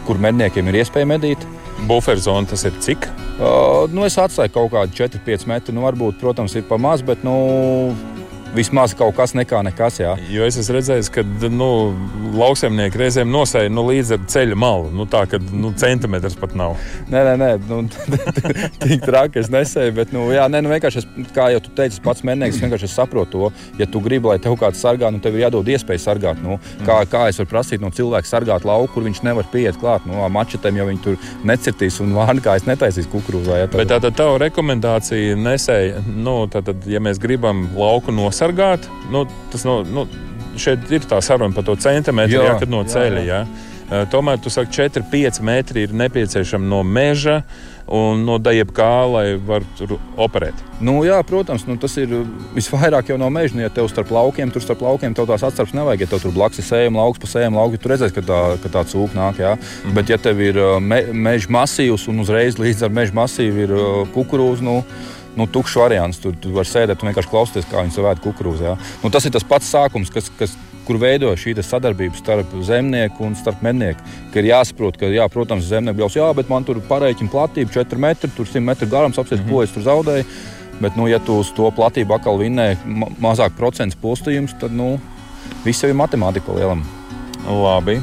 [0.09, 1.47] kur medniekiem ir iespēja medīt.
[1.87, 3.07] Buferzona tas ir cik?
[3.33, 5.75] Uh, nu, es atstāju kaut kādu 4-5 metru.
[5.75, 7.33] Nu, varbūt, protams, ir pa maz, bet nu,
[8.55, 9.99] vismaz kaut kas nekā nekas.
[10.01, 10.13] Jā.
[10.31, 11.69] Jo es esmu redzējis, ka nu,
[12.37, 14.89] lauksaimnieki reizēm nosēja nu, līdz ar ceļa malu.
[14.93, 16.77] Nu, tā kā nu, centimetrs pat nav.
[17.11, 17.81] Nē, nē, nē nu,
[18.83, 19.95] tik traki es nesēju.
[19.97, 23.33] Bet, nu, jā, nē, nu, vienkārši, es, kā jau tu teici, pats mēnesis vienkārši saprotu
[23.33, 23.49] to.
[23.79, 26.41] Ja tu gribi, lai tev kāds sargā, nu, tev ir jādod iespēja sargāt.
[26.43, 30.05] Nu, kā, kā es varu prasīt no cilvēka sargāt lauku, kur viņš nevar pieiet klāt?
[30.09, 33.63] Nu, mačetēm jau viņi tur necirtīs un vārnu kā es netaisīšu kukurūzā.
[33.63, 38.13] Ja, bet tā tad tava rekomendācija nesēja, nu, tad, ja mēs gribam lauku
[38.43, 38.88] nosargāt.
[39.12, 40.08] Nu, tas, nu, nu,
[40.58, 43.21] šeit ir tā saruna par to centimetru, jā, jā, kad no ceļa.
[43.23, 43.69] Jā, jā.
[43.91, 44.08] Jā.
[44.10, 47.43] Tomēr tu saki, 4-5 metri ir nepieciešami no meža
[47.93, 50.56] un no daļa kā, lai varētu tur operēt.
[50.82, 52.15] Nu, jā, protams, nu, tas ir
[52.56, 53.58] visvairāk jau no meža.
[53.58, 56.06] Nu, ja tev starp laukiem, tur starp laukiem tev tās atstarpes nevajag.
[56.06, 58.71] Ja tev tur blakus ir sējama lauks pa sējama lauku, tu redzēsi, ka tā, ka
[58.79, 59.43] tā cūka nāk.
[59.43, 59.58] Jā.
[59.60, 59.97] Mm.
[59.99, 63.75] Bet, ja tev ir me, meža masīvs un uzreiz līdz ar meža masīvu ir
[64.15, 64.79] kukurūza, nu,
[65.39, 66.21] nu, tukšs variants.
[66.21, 68.75] Tur, tur var sēdēt un vienkārši klausīties, kā viņi savādi kukurūzu.
[69.03, 70.55] Nu, tas ir tas pats sākums, kas, kas,
[70.87, 74.03] kur veido šī sadarbība starp zemnieku un starp mednieku.
[74.33, 78.01] Ka ir jāsaprot, ka, jā, protams, zemnieks jau jā, bet man tur pareiķina platība 4
[78.07, 79.51] metri, tur 100 metru garums, apsies, mm -hmm.
[79.51, 80.25] ko es tur zaudēju.
[80.81, 84.99] Bet, nu, ja tu uz to platību atkal vinnē ma mazāk procentu postījums, tad nu,
[85.65, 86.83] viss jau ir matemātika lielam.
[87.47, 87.97] Labi.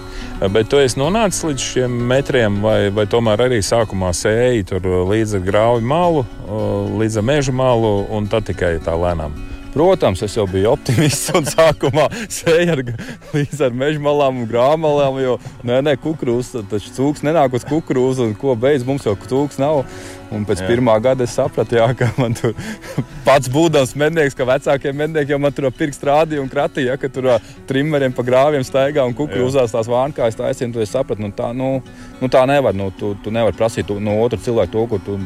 [0.52, 5.38] Bet tu esi nonācis līdz šiem metriem, vai, vai tomēr arī sākumā sēji tur līdz
[5.44, 6.24] grauju malu,
[7.00, 9.36] līdz meža malu, un tad tikai tā lēnām?
[9.70, 12.80] Protams, es jau biju optimists un sākumā sēju ar,
[13.36, 15.20] līdz ar meža malām un grāmatām.
[15.22, 19.60] Jo nē, nē, kukurūzs, taču cūks nenāk uz kukurūzu, un ko beidz mums jau cūks
[19.62, 19.84] nav.
[20.30, 20.68] Un pēc jā.
[20.70, 22.54] pirmā gada es sapratu, jā, ka man tur
[23.26, 27.32] pats būdams mednieks, ka vecākiem medniekiem man tur pirksts rādīja un kratīja, ja, ka tur
[27.68, 30.70] trimmeriem pa grāviem staigā un kukurūzās tās vānkājas taisīja.
[30.70, 31.72] Tad es sapratu, nu tā, nu,
[32.20, 32.76] nu tā nevar.
[32.76, 35.18] Nu, tu, tu nevari prasīt no otra cilvēka to, ko tu,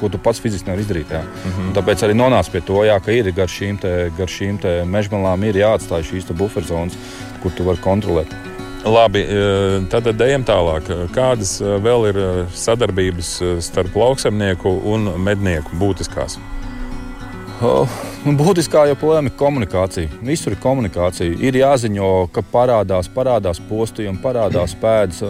[0.00, 1.16] ko tu pats fiziski nevari izdarīt.
[1.16, 1.24] Jā.
[1.24, 1.74] Mm -hmm.
[1.78, 5.56] Tāpēc arī nonāca pie to, jā, ka ir gar šīm, te, gar šīm mežmalām ir
[5.64, 6.96] jāatstāj šīs buferzonas,
[7.42, 8.51] kur tu vari kontrolēt.
[8.84, 9.42] Labi, e,
[9.90, 10.88] tad ejam tālāk.
[11.14, 13.30] Kādas e, vēl ir e, sadarbības
[13.62, 16.38] starp lauksaimnieku un mednieku būtiskās?
[17.62, 20.10] Nu, būtiskā joprojām ir komunikācija.
[20.26, 21.36] Visur ir komunikācija.
[21.46, 25.22] Ir jāziņo, ka parādās, parādās postījumi, parādās pēdas.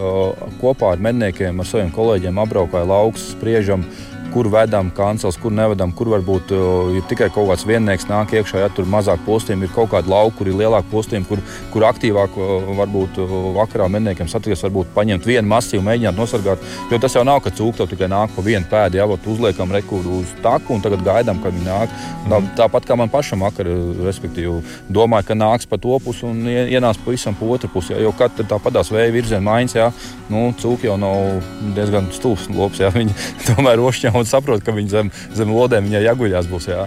[0.62, 3.84] Kopā ar medniekiem, ar saviem kolēģiem apbraukāja laukus, spriežam,
[4.32, 6.52] kur vedam kancels, kur nevedam, kur varbūt
[6.96, 10.38] ir tikai kaut kāds viennieks nāk iekšā, ja tur mazāk postījumi, ir kaut kāda lauka,
[10.38, 11.42] kur ir lielāka postījuma, kur,
[11.72, 12.36] kur aktīvāk
[12.78, 13.20] varbūt
[13.58, 16.64] vakarā medniekiem satikties, varbūt paņemt vienu masīvu, mēģināt nosargāt.
[16.90, 20.32] Jo tas jau nav, ka cūka tikai nāk pa vienu pēdu, jau uzliekam rekuru uz
[20.44, 21.92] taku un tagad gaidām, kad viņi nāk.
[22.22, 22.50] Tā, mhm.
[22.58, 23.68] tāpat kā man pašam vakar,
[24.06, 24.60] respektīvi,
[24.92, 27.94] domāju, ka nāks pa to pusi un ienāks pavisam pa otru pusi.
[27.94, 29.90] Ja, jo katra tā padās vēja virziena maiņas, ja,
[30.32, 31.42] nu, cūka jau nav
[31.76, 32.80] diezgan stulbs lops.
[32.82, 33.16] Ja, viņi
[33.50, 36.70] tomēr ošķi un saprot, ka viņi zem, zem lodēm viņai jāguļās būs.
[36.72, 36.86] Jā.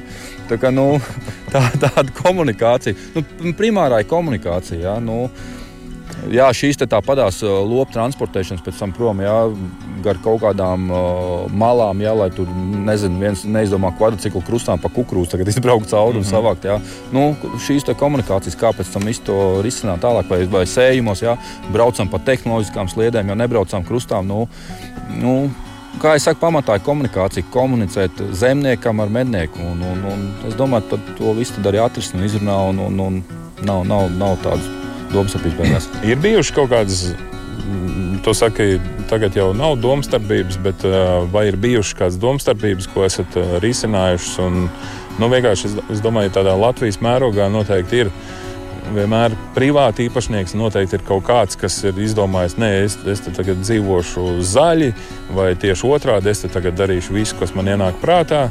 [0.50, 0.96] Tā kā, nu,
[1.54, 4.82] tā, tāda komunikācija, nu, primārā ir komunikācija.
[4.88, 5.26] Jā, nu,
[6.32, 9.34] Jā, šīs tā padās lopu transportēšanas pēc tam prom, jā,
[10.06, 12.50] gar kaut kādām uh, malām, jā, lai tur,
[12.88, 16.32] nezinu, viens neizdomā kvadrciklu krustām pa kukurūzu, tagad izbraukt cauri un mm -hmm.
[16.32, 16.80] savākt, jā.
[17.14, 17.36] Nu,
[17.68, 21.38] šīs komunikācijas, kā pēc tam visu to risināt tālāk, vai, vai sējumos, jā,
[21.72, 24.48] braucam pa tehnoloģiskām sliedēm, jau nebraucam krustām, nu,
[25.22, 25.50] nu
[26.02, 29.62] kā jau saku, pamatā ir komunikācija, komunicēt zemniekam ar mednieku.
[29.62, 33.66] Un, un, un es domāju, ka to visu arī atrisināt un izrunāt, un, un, un
[33.68, 34.68] nav, nav, nav tādas
[35.14, 37.08] domstarpības ir bijušas kaut kādas.
[38.26, 38.80] Tu saki,
[39.10, 40.86] tagad jau nav domstarpības, bet
[41.34, 44.40] vai ir bijušas kādas domstarpības, ko esat risinājušas?
[44.46, 44.66] Un,
[45.22, 48.12] nu, vienkārši es, es domāju, ka tādā Latvijas mērogā noteikti ir
[48.94, 53.64] vienmēr privāti īpašnieks noteikti ir kaut kāds, kas ir izdomājis, nē, es, es te tagad
[53.64, 54.92] dzīvošu zaļi,
[55.36, 58.48] vai tieši otrādi es te tagad darīšu visu, kas man ienāk prātā.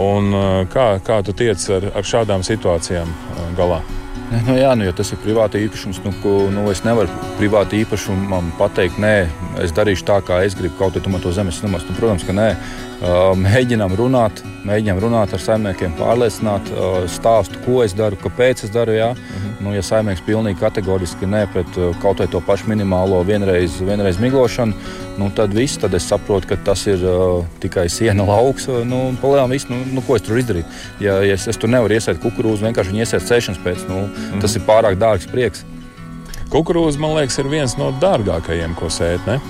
[0.00, 0.32] Un,
[0.72, 3.14] kā, kā tu tiec ar, ar šādām situācijām
[3.56, 3.80] galā?
[4.26, 8.50] Nu, jā, nu, ja tas ir privāti īpašums, nu, ko, nu, es nevaru privāti īpašumam
[8.58, 9.14] pateikt, nē,
[9.62, 11.86] es darīšu tā, kā es gribu, kaut arī man to zemes numurs.
[11.86, 12.48] Nu, protams, ka nē.
[12.96, 16.70] Mēģinām runāt, mēģinām runāt ar saimniekiem, pārliecināt,
[17.12, 18.94] stāstu, ko es daru, kāpēc es daru.
[18.96, 19.10] Jā.
[19.12, 19.50] Mhm.
[19.66, 24.72] nu, ja saimnieks pilnīgi kategoriski nē, pret kaut vai to pašu minimālo vienreiz, vienreiz miglošanu,
[25.18, 28.68] nu, tad viss, tad es saprotu, ka tas ir uh, tikai siena lauks.
[28.88, 30.64] Nu, Palēnām viss, nu, nu, ko es tur izdarīju.
[31.04, 34.40] Ja, ja es, es tur nevaru iesēt kukurūzu, vienkārši iesēt sēšanas pēc, nu, -huh.
[34.40, 35.66] tas ir pārāk dārgs prieks.
[36.48, 39.20] Kukurūza, man liekas, ir viens no dārgākajiem, ko sēt.
[39.26, 39.40] Ne?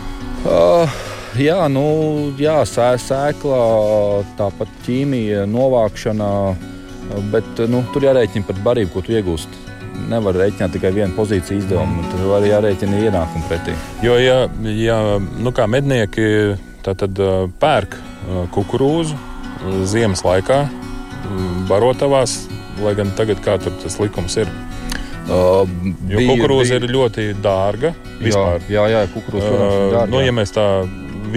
[0.47, 0.99] Uh,
[1.41, 1.85] jā, nu,
[2.41, 3.61] jā sē, sēkla,
[4.39, 6.31] tāpat ķīmija, novākšana,
[7.33, 9.65] bet nu, tur jārēķina par barību, ko tu iegūsti.
[10.11, 12.11] Nevar rēķināt tikai vienu pozīciju izdevumu, mm.
[12.13, 13.77] tur arī jārēķina ienākumu pretī.
[14.05, 14.43] Jo, ja,
[14.77, 16.27] ja nu kā mednieki
[16.85, 17.07] tad,
[17.63, 17.97] pērk
[18.55, 19.17] kukurūzu
[19.89, 20.67] ziemas laikā,
[21.71, 22.45] barotavās,
[22.85, 24.53] lai gan tagad kā tur tas likums ir.
[25.27, 25.65] Uh,
[26.07, 26.85] jo kukurūza bija...
[26.85, 27.91] ir ļoti dārga.
[28.21, 28.61] Vispār.
[28.71, 30.11] Jā, jā, jā kukurūza uh, ir dārga.
[30.13, 30.67] Nu, ja mēs tā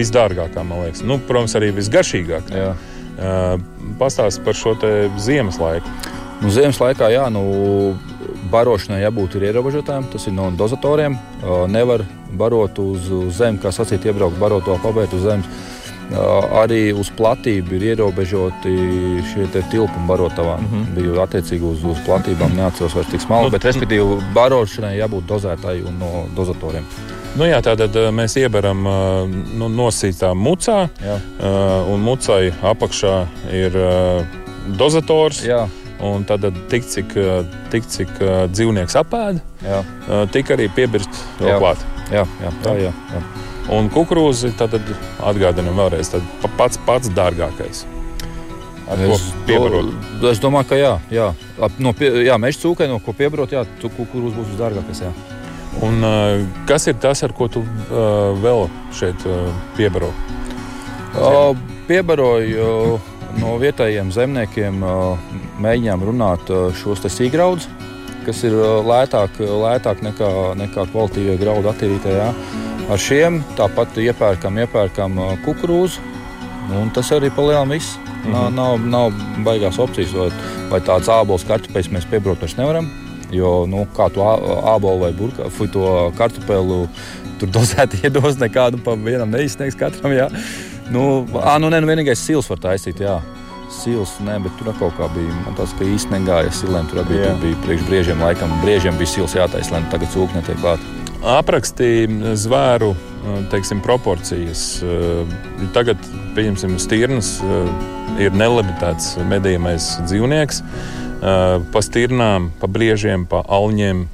[0.00, 1.04] visdārgākā, man liekas.
[1.06, 2.70] Nu, protams, arī visgaršīgākā.
[3.20, 3.60] Uh,
[4.00, 4.74] Pastāstiet par šo
[5.20, 5.90] ziemas laiku.
[6.40, 7.42] Nu, ziemas laikā, jā, nu,
[8.50, 10.08] barošanai jābūt ierobežotām.
[10.12, 11.18] Tas ir no dozatoriem.
[11.40, 12.06] Uh, nevar
[12.38, 15.68] barot uz, uz zemes, kā sacīt, iebraukt, barot to pabeigt uz zemes.
[16.10, 18.72] Arī uz platību ir ierobežoti
[19.30, 20.60] šie tilpumi barotavām.
[20.60, 20.94] Mm -hmm.
[20.94, 25.82] Bija attiecīgi uz, uz platībām, neatceros vairs tik smalki, nu, bet respektīvi barošanai jābūt dozētai
[25.86, 26.84] un no dozatoriem.
[27.38, 28.82] Nu jā, tātad mēs ieberam
[29.58, 31.18] nu, nosītā mucā, jā.
[31.92, 33.78] Un mucai apakšā ir
[34.66, 35.44] dozators.
[35.44, 35.68] Jā.
[36.00, 37.12] Un tad tik cik,
[37.70, 38.08] tik, cik
[38.52, 39.82] dzīvnieks apēda, jā.
[40.32, 41.78] tik arī piebirst vēl klāt.
[42.10, 42.92] Jā, jā, tā jā.
[43.12, 43.49] jā.
[43.70, 44.74] Un kukurūzi tad
[45.22, 46.10] atgādinām vēlreiz,
[46.58, 47.84] pats pats dārgākais.
[48.90, 51.28] Es, do, es domāju, ka jā, jā.
[51.78, 55.04] No pie, jā meža cūkai, no ko piebrot, jā, kukurūzs būs visdārgākais.
[55.04, 55.12] Jā.
[55.86, 56.02] Un,
[56.66, 58.66] kas ir tas, ar ko tu uh, vēl
[58.98, 60.10] šeit uh, piebaro?
[61.14, 61.54] Uh,
[61.86, 65.30] piebaroju uh, no vietējiem zemniekiem, uh,
[65.62, 67.68] mēģinām runāt uh, šos sīgraudus,
[68.26, 72.28] kas ir uh, lētāk, lētāk nekā, nekā kvalitīvie graudu attīrītajā.
[72.90, 76.02] Ar šiem tāpat iepērkam, iepērkam uh, kukurūzu,
[76.74, 77.98] un tas arī palielinās viss.
[78.20, 78.32] Mm -hmm.
[78.32, 80.30] Nav, nav, nav baigās opcijas, vai,
[80.70, 82.90] vai tāds ābols kartupeļs mēs piebraukt vairs nevaram.
[83.30, 84.20] Jo, nu, kā to
[84.74, 86.88] ābolu vai burka, fuj, to kartupeli
[87.38, 90.12] tur dozēti iedos, nekādu pa vienam neizsniegs katram.
[90.12, 90.28] Jā.
[90.90, 93.00] Nu, ā, nu, nē, nu, vienīgais sils var taisīt.
[93.00, 93.20] Jā.
[93.70, 95.34] Sils, nē, bet tur kaut kā bija.
[95.46, 96.90] Man tas īsti negāja silēm.
[96.90, 100.58] Tur bija, tur bija priekš briežiem, laikam, briežiem bija sils jātaisa, lai tagad cūkni netiek
[100.60, 100.99] klāt.
[101.20, 102.94] Aprakstīja zvēru
[103.52, 104.80] teiksim, proporcijas.
[105.74, 106.00] Tagad,
[106.36, 107.34] pieņemsim, stirnas
[108.20, 110.62] ir nelimitēts medījamais dzīvnieks
[111.20, 114.06] pa stirnām, pa briežiem, pa alņiem.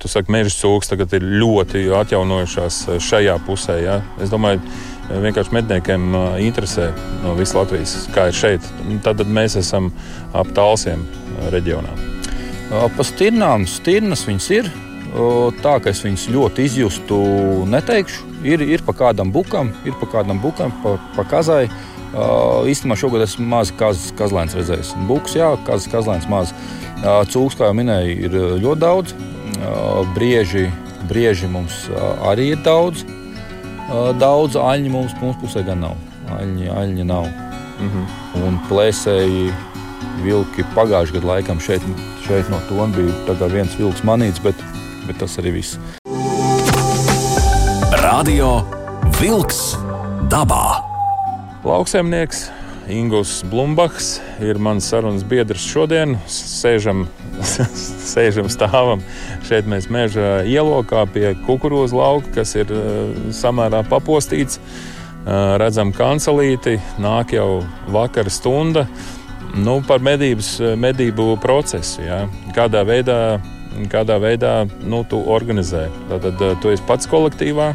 [0.00, 3.78] Tu saki, meža cūks tagad ir ļoti atjaunojušās šajā pusē.
[3.84, 3.98] Ja?
[4.20, 4.60] Es domāju,
[5.08, 6.90] vienkārši medniekiem interesē
[7.22, 8.72] no visas Latvijas, kā ir šeit.
[9.04, 9.92] Tad mēs esam
[10.36, 11.04] ap tālsiem
[11.52, 11.92] reģionā.
[12.72, 14.72] Pa stirnām, stirnas viņas ir.
[15.62, 17.16] Tā kā es viņas ļoti izjustu,
[17.70, 18.30] neteikšu.
[18.44, 21.68] Ir, ir pa kādam bukam, ir pa kādam bukam, pa, pa kazai.
[22.14, 24.92] Uh, īstenībā šogad esmu maz kaz, kazlēns redzējis.
[25.08, 26.52] Buks, jā, kaz, kazlēns maz.
[27.02, 29.14] Uh, cūks, kā jau minēju, ir ļoti daudz.
[29.14, 30.68] Uh, brieži,
[31.10, 31.84] brieži mums
[32.26, 33.06] arī ir daudz.
[34.18, 35.98] Daudz aļņu mums, mums pusē gan nav.
[36.38, 37.26] Aļņi, aļņi nav.
[37.78, 38.46] Mm -hmm.
[38.46, 39.50] Un plēsēji
[40.24, 41.82] vilki pagājušajā gadā laikam šeit,
[42.26, 44.54] šeit no tona bija viens vilks manīts, bet,
[45.08, 45.78] bet tas arī viss.
[48.04, 48.58] Radio
[49.20, 49.74] Vilks
[50.32, 50.80] dabā.
[51.64, 52.48] Lauksaimnieks
[52.90, 56.18] Ingūns Blumbachs ir mans sarunas biedrs šodien.
[56.28, 57.06] Sēžam,
[58.12, 59.04] sēžam stāvam
[59.48, 64.60] šeit mēs meža ielokā pie kukurūza lauka, kas ir eh, samērā papostīts.
[64.60, 68.84] Eh, redzam kancelīti, nāk jau vakara stunda.
[69.54, 72.02] Nu, par medības, medību procesu.
[72.02, 72.24] Ja.
[72.56, 73.38] Kādā veidā,
[73.92, 75.88] kādā veidā nu, tu organizē.
[76.10, 77.72] Tad tu esi pats kolektīvā.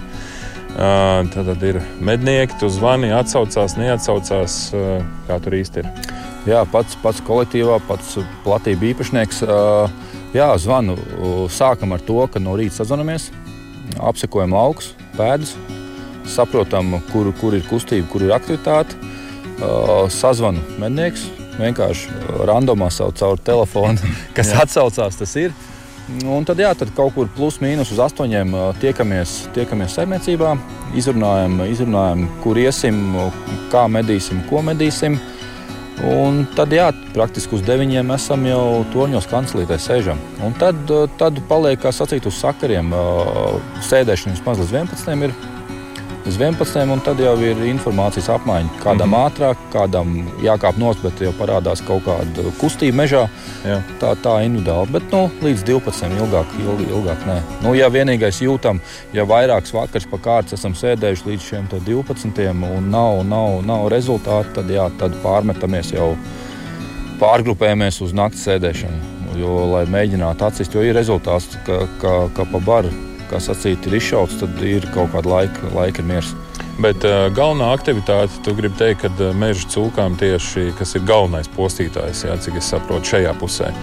[0.70, 4.60] Tad, tad ir mednieki, tu zvani, atsaucās, neatsaucās.
[5.28, 5.90] Kā tur īsti ir?
[6.48, 9.44] Jā, pats, pats kolektīvā, pats platība īpašnieks.
[10.36, 10.96] Jā, zvanu.
[11.52, 13.30] Sākam ar to, ka no rīta sazvanamies,
[13.98, 15.56] apsekojam laukus, pēdas,
[16.30, 18.96] saprotam, kur, kur ir kustība, kur ir aktivitāte.
[20.14, 21.26] Sazvanu mednieks,
[21.60, 22.14] vienkārši
[22.48, 25.52] randomā savu caur telefonu, kas atsaucās, tas ir.
[26.10, 30.56] Un tad, jā, tad kaut kur plus mīnus uz astoņiem tiekamies, tiekamies saimniecībā,
[30.98, 32.98] izrunājam, izrunājam, kur iesim,
[33.72, 35.20] kā medīsim, ko medīsim.
[36.10, 40.20] Un tad, jā, praktiski uz deviņiem esam jau torņos kancelītē sēžam.
[40.46, 40.80] Un tad,
[41.20, 42.94] tad paliek, kā sacīt, uz sakariem.
[43.90, 45.28] Sēdēšana vismaz līdz 11.
[45.28, 45.36] ir
[46.30, 46.92] līdz 11.
[46.94, 48.70] un tad jau ir informācijas apmaiņa.
[48.84, 49.30] Kādam mm -hmm.
[49.30, 50.10] ātrāk, kādam
[50.44, 53.24] jākāp nost, bet jau parādās kaut kāda kustība mežā.
[53.66, 53.82] Jā.
[54.00, 56.14] Tā, tā individuāli, bet nu, līdz 12.
[56.20, 57.42] ilgāk, ilg, ilgāk nē.
[57.64, 58.80] Nu, ja vienīgais jūtam,
[59.14, 62.50] ja vairākas vakaras pa kārtas esam sēdējuši līdz šiem 12.
[62.78, 66.16] un nav, nav, nav rezultātu, tad, jā, tad pārmetamies jau
[67.20, 68.98] pārgrupējamies uz naktas sēdēšanu.
[69.40, 73.98] Jo, lai mēģinātu atsist, jo ir rezultāts, ka, ka, ka pa baru kā sacīt, ir
[74.00, 76.34] izšauts, tad ir kaut kāda laika, laika miers.
[76.80, 81.50] Bet uh, galvenā aktivitāte, tu gribi teikt, ka uh, meža cūkām tieši kas ir galvenais
[81.52, 83.74] postītājs, jā, cik es saprotu, šajā pusē.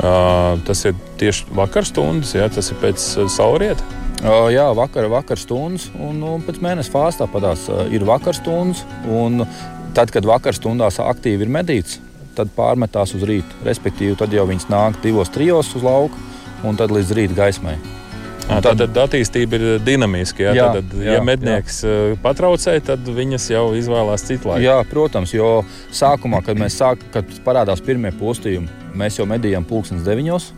[0.00, 3.86] Uh, tas ir tieši vakar stundas, jā, tas ir pēc saulrieta.
[4.20, 8.82] Uh, jā, vakar, vakar stundas, un, un pēc mēneša fāzes tāpatās uh, ir vakar stundas.
[9.94, 11.98] Tad, kad vakar stundās aktīvi ir medīts,
[12.38, 13.62] tad pārmetās uz rītu.
[13.66, 16.18] Respektīvi, tad jau viņas nāk divos, trijos uz lauka
[16.66, 17.78] un tad līdz rīta gaismai.
[18.50, 20.48] Tā tad attīstība ir dinamiska.
[20.48, 22.16] Jā, jā, tad, jā, ja mednieks jā.
[22.22, 24.64] patraucē, tad viņas jau izvēlās citu laiku.
[24.66, 25.60] Jā, protams, jo
[25.94, 30.50] sākumā, kad mēs sāk, kad parādās pirmie postījumi, mēs jau medījām pulkstenes deviņos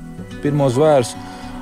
[0.42, 1.14] pirmos zvērus,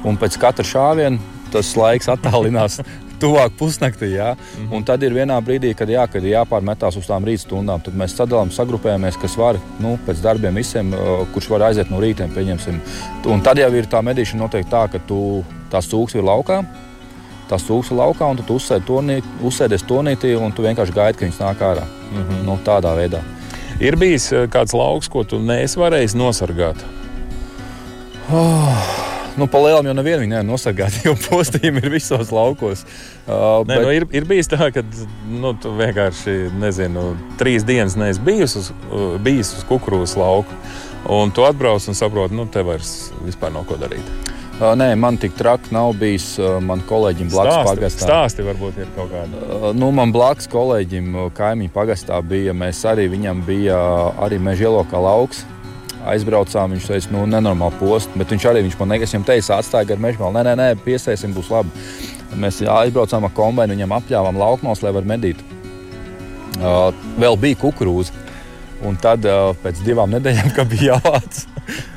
[0.08, 1.20] un pēc katra šāviena
[1.52, 2.80] tas laiks attālinās
[3.22, 4.14] tuvāk pusnaktī.
[4.14, 4.32] Ja?
[4.32, 4.76] Mm -hmm.
[4.76, 7.80] Un tad ir vienā brīdī, kad, jā, kad jāpārmetās uz tām rīta stundām.
[7.84, 10.94] Tad mēs sadalām, sagrupējamies, kas var nu, pēc darbiem visiem,
[11.34, 12.28] kurš var aiziet no rīta.
[13.24, 16.62] Un tad jau ir tā medīšana noteikti tā, ka tu tās cūks ir laukā.
[17.50, 21.26] Tās cūks ir laukā, un tu uzsēdi tonī, uzsēdies tonītī, un tu vienkārši gaidi, ka
[21.26, 21.86] viņas nāk ārā.
[22.10, 22.42] Mm -hmm.
[22.46, 23.22] nu, tādā veidā.
[23.80, 26.84] Ir bijis kāds lauks, ko tu neesi varējis nosargāt?
[28.32, 29.00] Oh.
[29.36, 32.82] Nu, Palielam jau nevienu nevar nosargāt, jo postījumi ir visos laukos.
[33.26, 33.82] Uh, Nē, bet...
[33.82, 34.82] nu, ir, ir bijis tā, ka
[35.30, 40.58] nu, tu vienkārši nezinu, trīs dienas neesi bijis uz, uh, bijis uz kukurūzas lauka.
[41.10, 44.04] Un tu atbrauc un saproti, nu, te vairs nav ko darīt.
[44.60, 46.34] Uh, nē, man tik traki nav bijis.
[46.36, 48.04] Uh, man kolēģim blakus stāsti, pagastā.
[48.04, 49.38] Stāsti varbūt ir kaut kāda.
[49.40, 52.52] Uh, nu, man blakus kolēģim kaimiņu pagastā bija.
[52.52, 53.78] Mēs arī viņam bija
[54.20, 55.46] arī meža ielokā lauks
[56.12, 56.74] aizbraucām.
[56.76, 60.20] Viņš teica, nu, nenormāli post, bet viņš arī viņš man nekas teica, atstāja gar mežu
[60.20, 60.36] malu.
[60.36, 61.88] Nē, nē, nē, piesēsim, būs labi.
[62.40, 65.44] Mēs aizbraucām ar kombināciju, viņam apļāvām laukmos, lai varētu medīt.
[66.60, 68.28] Uh, vēl bija kukurūza.
[68.84, 71.46] Un tad uh, pēc divām nedēļām, kad bija jāvāc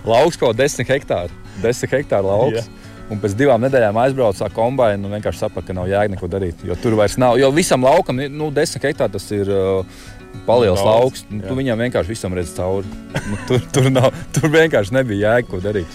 [0.07, 2.63] lauks kaut 10 hektāru, 10 hektāru lauks.
[2.63, 2.89] Yeah.
[3.11, 6.63] Un pēc divām nedēļām aizbraucu ar kombināciju un vienkārši sapratu, ka nav jēga neko darīt.
[6.65, 7.35] Jo tur vairs nav.
[7.37, 9.51] Jo visam laukam, nu, 10 hektāri tas ir.
[9.51, 10.11] Uh,
[10.47, 12.89] Paliels Daudz, lauks, nu, tu viņam vienkārši visam redz cauri.
[13.29, 15.93] Nu, tur, tur, nav, tur vienkārši nebija jēga, ko darīt.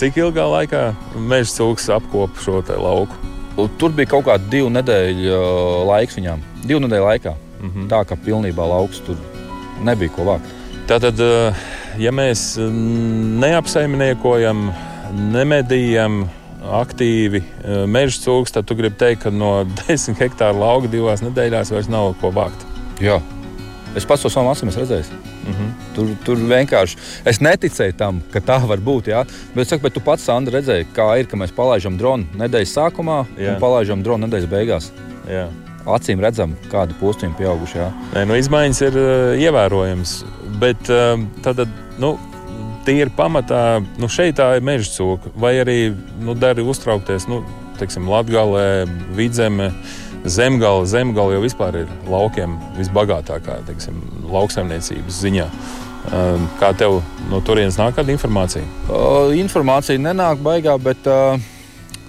[0.00, 0.82] Cik ilgā laikā
[1.30, 3.14] meža cūks apkopa šo lauku?
[3.78, 6.42] Tur bija kaut kāda divu nedēļu uh, laiks viņām.
[6.66, 7.34] Divu nedēļu laikā.
[7.58, 7.88] Mm -hmm.
[7.90, 9.16] Tā kā pilnībā lauks tur
[9.82, 10.52] nebija ko vākt.
[10.90, 11.54] Tātad, uh,
[11.98, 14.68] ja mēs mm, neapsaimniekojam,
[15.14, 16.24] nemedījam,
[16.58, 17.42] aktīvi
[17.88, 22.14] meža cūks, tad tu gribi teikt, ka no 10 hektāru lauka divās nedēļās vairs nav
[22.22, 22.66] ko vākt.
[23.02, 23.20] Jā.
[23.96, 25.18] Es pats to savām acīm redzēju.
[25.48, 25.68] Mm -hmm.
[25.94, 29.08] tur, tur vienkārši es neticēju tam, ka tā var būt.
[29.08, 29.24] Jā.
[29.54, 33.24] Bet, saku, bet tu pats, Sandra, redzēji, kā ir, ka mēs palaidām dronu nedēļas sākumā
[33.38, 33.54] jā.
[33.54, 34.92] un palaidām dronu nedēļas beigās.
[35.28, 35.48] Jā.
[35.86, 37.78] Acīm redzam, kādi postījumi pieauguši.
[37.78, 37.92] Jā.
[38.14, 40.24] Nē, nu, izmaiņas ir uh, ievērojamas.
[40.60, 41.64] Bet uh, tad,
[41.98, 42.18] nu,
[42.86, 45.32] tīri pamatā, nu, šeit tā ir meža cūka.
[45.38, 45.78] Vai arī
[46.22, 47.42] nu, dari uztraukties, nu,
[47.80, 48.86] teiksim, Latgalē,
[49.18, 49.72] Vidzemē.
[50.28, 55.44] Zemgala, zemgala jau vispār ir laukiem visbagātākā teiksim, lauksaimniecības ziņā.
[56.08, 56.98] Ehm, kā tev
[57.30, 58.64] no turienes nāk kāda informācija?
[58.88, 61.38] Uh, informācija nenāk baigā, bet uh,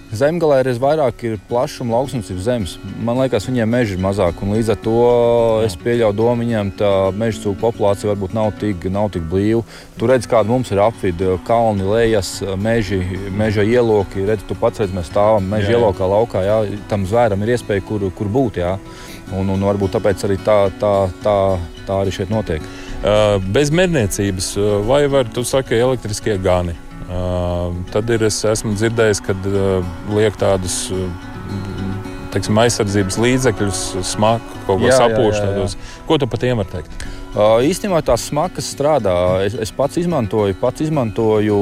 [0.10, 2.72] Zemgalē ir vairāk ir plašuma lauksnes zemes.
[3.06, 4.40] Man liekas, viņiem meži ir mazāk.
[4.42, 4.96] Līdz ar to
[5.68, 9.62] es pieļauju domu, viņiem tā meža cūku populācija varbūt nav tik, nav tik blīva.
[10.00, 12.98] Tur redz, kāda mums ir apvidi, kalni, lejas, meži,
[13.30, 14.26] meža ieloki.
[14.26, 15.84] Redz, tu pats redz, mēs stāvam meža jā, jā.
[15.84, 16.44] ielokā laukā.
[16.48, 16.60] Jā.
[16.90, 18.62] Tam zvēram ir iespēja, kur, kur būt.
[18.64, 18.80] Jā.
[19.38, 21.40] Un, un varbūt tāpēc arī tā, tā, tā,
[21.86, 22.66] tā arī šeit notiek.
[23.54, 24.56] Bez medniecības
[24.90, 26.89] vai var, tu saki, elektriskie gani?
[27.90, 29.34] Tad ir, es esmu dzirdējis, ka
[30.14, 30.84] liek tādus
[32.34, 33.80] teiksim, aizsardzības līdzekļus,
[34.12, 35.78] smaku, kaut ko sapūšus.
[36.08, 37.08] Ko tu par tiem vari teikt?
[37.30, 39.14] Uh, īstenībā tās smakas strādā.
[39.46, 41.60] Es, es pats izmantoju, pats izmantoju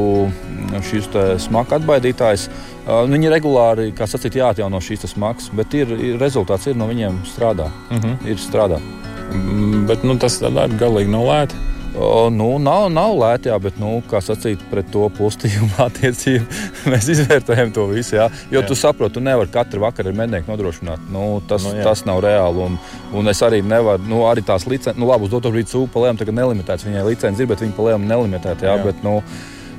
[0.88, 1.10] šīs
[1.44, 2.48] smaku atbaidītājas.
[2.48, 7.20] Uh, viņi regulāri, kā sacīt, jāatjauno šīs smakas, bet ir, ir, rezultāts ir no viņiem
[7.28, 7.68] strādā.
[7.90, 8.08] Uh mhm.
[8.08, 8.32] -huh.
[8.32, 8.80] Ir strādā.
[9.28, 11.56] Mm, bet nu, tas galīgi nav lēti.
[11.98, 16.46] O, nu, nav, nav lēti, jā, bet, nu, kā sacīt, pret to postījumu attiecību
[16.94, 18.18] mēs izvērtējam to visu.
[18.20, 18.28] Jā.
[18.54, 18.68] Jo jā.
[18.70, 21.10] tu saproti, tu nevari katru vakaru ar mednieku nodrošināt.
[21.14, 21.88] Nu, tas, nu, jā.
[21.88, 22.70] tas nav reāli.
[22.70, 22.80] Un,
[23.18, 26.22] un es arī nevaru, nu, arī tās licences, nu, labi, uz doto brīdi sūpa palēm
[26.22, 26.86] tagad nelimitēts.
[26.86, 28.70] Viņai licence ir, bet viņa palēm nelimitēta.
[28.70, 28.90] Jā, jā.
[28.92, 29.20] Bet, nu,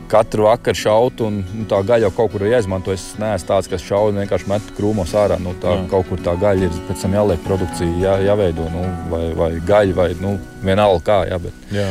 [0.08, 2.94] katru vakaru šaut, un nu, tā gaļa jau kaut kur ir jāizmanto.
[2.96, 5.38] Es neesmu tāds, kas šauj un vienkārši met krūmos ārā.
[5.42, 5.86] Nu, tā, Jā.
[5.92, 9.96] kaut kur tā gaļa ir, pēc tam jāliek produkcija, jā, jāveido, nu, vai, vai gaļa,
[9.98, 11.18] vai nu, vienalga kā.
[11.30, 11.88] Jā, bet jā.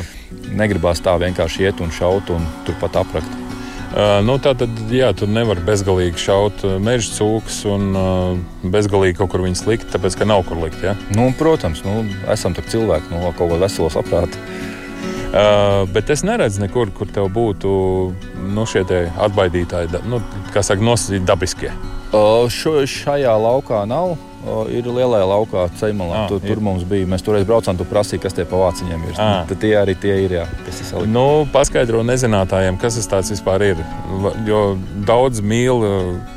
[0.57, 3.43] Negribās tā vienkārši iet un šaut un turpat aprakt.
[4.27, 9.45] Nu, tā tad, jā, tu nevari bezgalīgi šaut meža cūkus un uh, bezgalīgi kaut kur
[9.45, 10.83] viņus likt, tāpēc, ka nav kur likt.
[10.83, 10.93] Ja?
[11.15, 14.43] Nu, protams, nu, esam cilvēki no nu, kaut kā veselo saprāta.
[15.27, 17.71] Uh, bet es neredzu nekur, kur tev būtu
[18.53, 18.83] nu, šie
[19.23, 20.21] atbaidītāji, nu,
[20.53, 21.71] kā saka, nosacīti dabiskie.
[22.11, 24.17] Uh, šo, šajā laukā nav.
[24.73, 26.23] Ir lielā laukā, ceļmalā.
[26.23, 27.07] Ah, tur, tur mums bija.
[27.09, 29.19] Mēs toreiz braucām, tu prasīji, kas tie pa vāciņiem ir.
[29.21, 29.41] Ah.
[29.49, 30.37] Tad tie arī tie ir.
[30.39, 33.83] Jā, ir nu, paskaidro nezinātājiem, kas tas vispār ir.
[34.47, 34.61] Jo
[35.07, 35.83] daudz mīl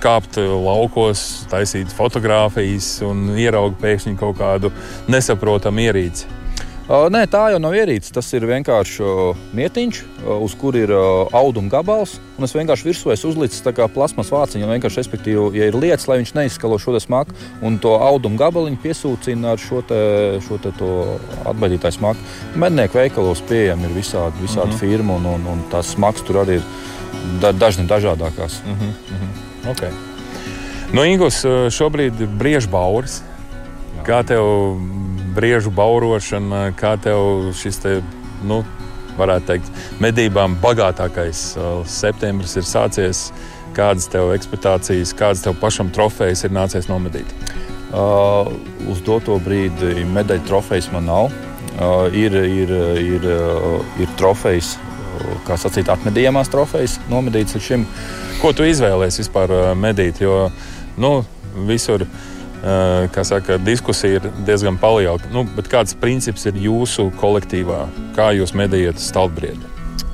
[0.02, 4.74] kāpt laukos, taisīt fotogrāfijas un ieraugt pēkšņi kaut kādu
[5.10, 6.39] nesaprotamu ierīci.
[6.90, 8.10] Nē, tā jau nav ierīce.
[8.10, 9.04] Tas ir vienkārši
[9.54, 9.98] mietiņš,
[10.42, 10.92] uz kura ir
[11.38, 12.16] auduma gabals.
[12.42, 13.62] Es vienkārši virsū esmu uzlicis
[13.94, 14.66] plasmas vāciņu.
[14.66, 19.54] Vienkārši, respektīvi, ja ir lietas, lai viņš neizskalo šo smaku, un to auduma gabaliņu piesūcina
[19.54, 20.00] ar šo, te,
[20.48, 20.74] šo te
[21.46, 22.26] atbaidītāju smaku.
[22.58, 24.80] Mednieku veikalos pieejami ir visādi, visādi mm -hmm.
[24.82, 26.62] firmu, un, un, un tās smags tur arī ir
[27.40, 28.62] da, dažni dažādākās.
[28.66, 29.70] Mm -hmm.
[29.70, 29.92] okay.
[30.92, 33.22] Nu, Ingūns šobrīd ir briežu bauris.
[34.02, 34.42] Kā tev
[35.34, 37.96] briežu baurošana, kā tev šis te,
[38.46, 38.60] nu,
[39.18, 39.70] varētu teikt,
[40.02, 43.28] medībām bagātākais uh, septembris ir sācies.
[43.70, 47.28] Kādas tev ekspektācijas, kādas tev pašam trofejas ir nācies nomedīt?
[47.90, 48.50] Uh,
[48.90, 51.30] uz doto brīdi medaļu trofejas man nav.
[51.80, 57.86] Uh, ir, ir, ir, uh, ir trofejas, uh, kā sacīt, atmedījumās trofejas, nomedītas līdz šim.
[58.42, 60.18] Ko tu izvēlējies vispār uh, medīt?
[60.24, 60.48] Jo
[61.00, 61.20] nu,
[61.70, 62.10] visur ir
[63.24, 65.30] saka, diskusija ir diezgan palielināta.
[65.32, 67.86] Nu, kāds princips ir jūsu kolektīvā?
[68.16, 69.70] Kā jūs medījat stalbriedi?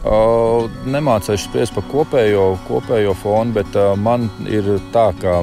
[0.06, 5.40] Uh, nemācīšu spriest par kopējo, kopējo fonu, bet uh, man ir tā, ka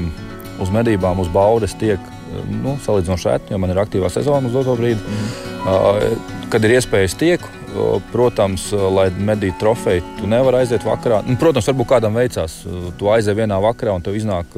[0.64, 2.00] uz medībām, uz baudas tiek
[2.48, 5.04] nu, salīdzinoši ērti, jo man ir aktīvā sezona uz doto brīdi.
[5.04, 5.36] Mm.
[5.64, 7.44] Uh, kad ir iespējas tiek,
[8.14, 11.24] protams, lai medītu trofeju, tu nevari aiziet vakarā.
[11.28, 12.60] Nu, protams, varbūt kādam veicās,
[13.00, 14.54] tu aizej vienā vakarā un tev iznāk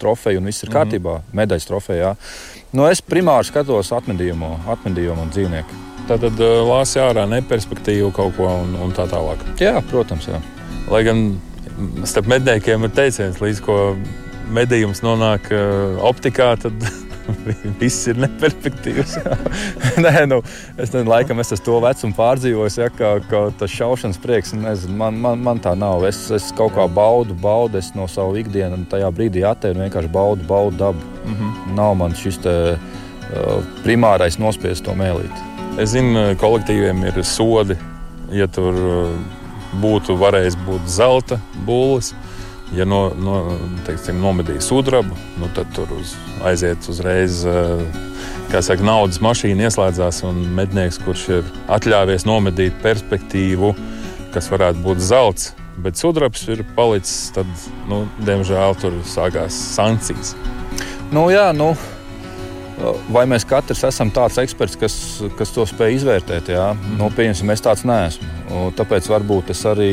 [0.00, 0.78] trofeju un viss ir mm -hmm.
[0.78, 2.14] kārtībā, medaļas trofejā.
[2.72, 5.78] Nu, es primāri skatos atmedījumu, atmedījumu un dzīvnieku.
[6.08, 9.38] Tad uh, lāsī ārā neperspektīvu kaut ko un, un tā tālāk.
[9.60, 10.26] Jā, protams.
[10.28, 10.40] Jā.
[10.90, 11.40] Lai gan
[12.04, 13.96] starp medniekiem ir teiciens, līdz ko
[14.50, 15.52] medījums nonāk
[16.00, 16.72] optikā, tad
[17.80, 19.16] Viss ir neperspektīvs.
[20.04, 20.40] Nē, nu,
[20.76, 25.18] es nezinu, laikam es to vecumu pārdzīvoju, ja, ka, ka tas šaušanas prieks, nezinu, man,
[25.22, 26.04] man, man tā nav.
[26.08, 30.46] Es, es kaut kā baudu, baudu no savu ikdienu, un tajā brīdī attēlu vienkārši baudu,
[30.48, 31.12] baudu dabu.
[31.24, 31.74] Mm -hmm.
[31.76, 35.46] Nav man šis te, uh, primārais nospiest to mēlīti.
[35.78, 37.76] Es zinu, kolektīviem ir sodi,
[38.32, 39.10] ja tur uh,
[39.80, 42.14] būtu varējis būt zelta būlis
[42.76, 43.36] Ja no, no,
[43.86, 46.14] teiksim, nomedīs sudrabu, nu, tad tur uz,
[46.46, 47.42] aiziet uzreiz.
[48.50, 53.72] Kā saka, naudas mašīna ieslēdzās, un mednieks, kurš ir atļāvies nomedīt perspektīvu,
[54.34, 55.50] kas varētu būt zelts,
[55.82, 57.50] bet sudrabs ir palicis, tad,
[57.90, 60.36] nu, diemžēl, tur sākās sankcijas.
[61.10, 61.72] Nu, jā, nu,
[63.12, 64.94] vai mēs katrs esam tāds eksperts, kas,
[65.38, 66.50] kas to spēj izvērtēt?
[66.54, 66.70] Jā?
[66.74, 66.98] Mm.
[67.00, 68.28] Nu, pieņemsim, es tāds neesmu.
[68.78, 69.90] Tāpēc varbūt es arī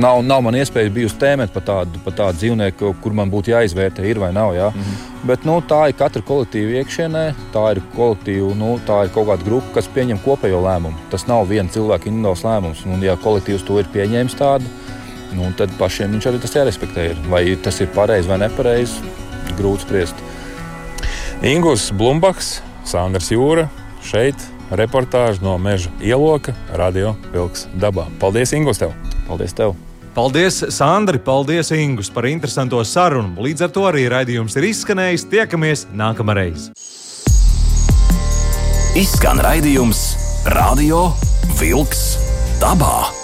[0.00, 4.06] nav, nav man iespēja bijusi tēmēt par tādu, par tādu dzīvnieku, kur man būtu jāizvērtē,
[4.08, 4.54] ir vai nav.
[4.56, 4.70] Jā?
[4.74, 4.96] Mm.
[5.28, 9.46] Bet nu, tā ir katra kolektīva iekšienē, tā ir kolektīva, nu, tā ir kaut kāda
[9.46, 11.06] grupa, kas pieņem kopējo lēmumu.
[11.12, 12.84] Tas nav viena cilvēka individuāls lēmums.
[12.88, 14.68] Un, ja kolektīvs to ir pieņēmis tādu,
[15.34, 17.10] nu, tad pašiem viņš arī tas jārespektē.
[17.12, 17.26] Ir.
[17.32, 19.14] Vai tas ir pareizi vai nepareizi,
[19.56, 20.24] grūti spriest.
[21.42, 23.66] Ingūns Blumbaks, Sandrs Jūra
[24.04, 24.38] šeit.
[24.74, 28.06] Reportāža no meža ieloka, radio vilks dabā.
[28.20, 28.94] Paldies, Ingūns, tev!
[29.28, 29.52] Paldies!
[29.56, 29.74] Tev.
[30.14, 31.18] Paldies, Sandri!
[31.18, 33.34] Paldies, Ingus, par interesanto sarunu.
[33.44, 35.26] Līdz ar to arī raidījums ir izskanējis.
[35.32, 36.70] Tiekamies nākamreiz!
[38.94, 40.06] Izskan raidījums
[40.54, 41.10] Radio
[41.58, 42.14] Vilks
[42.62, 43.23] dabā!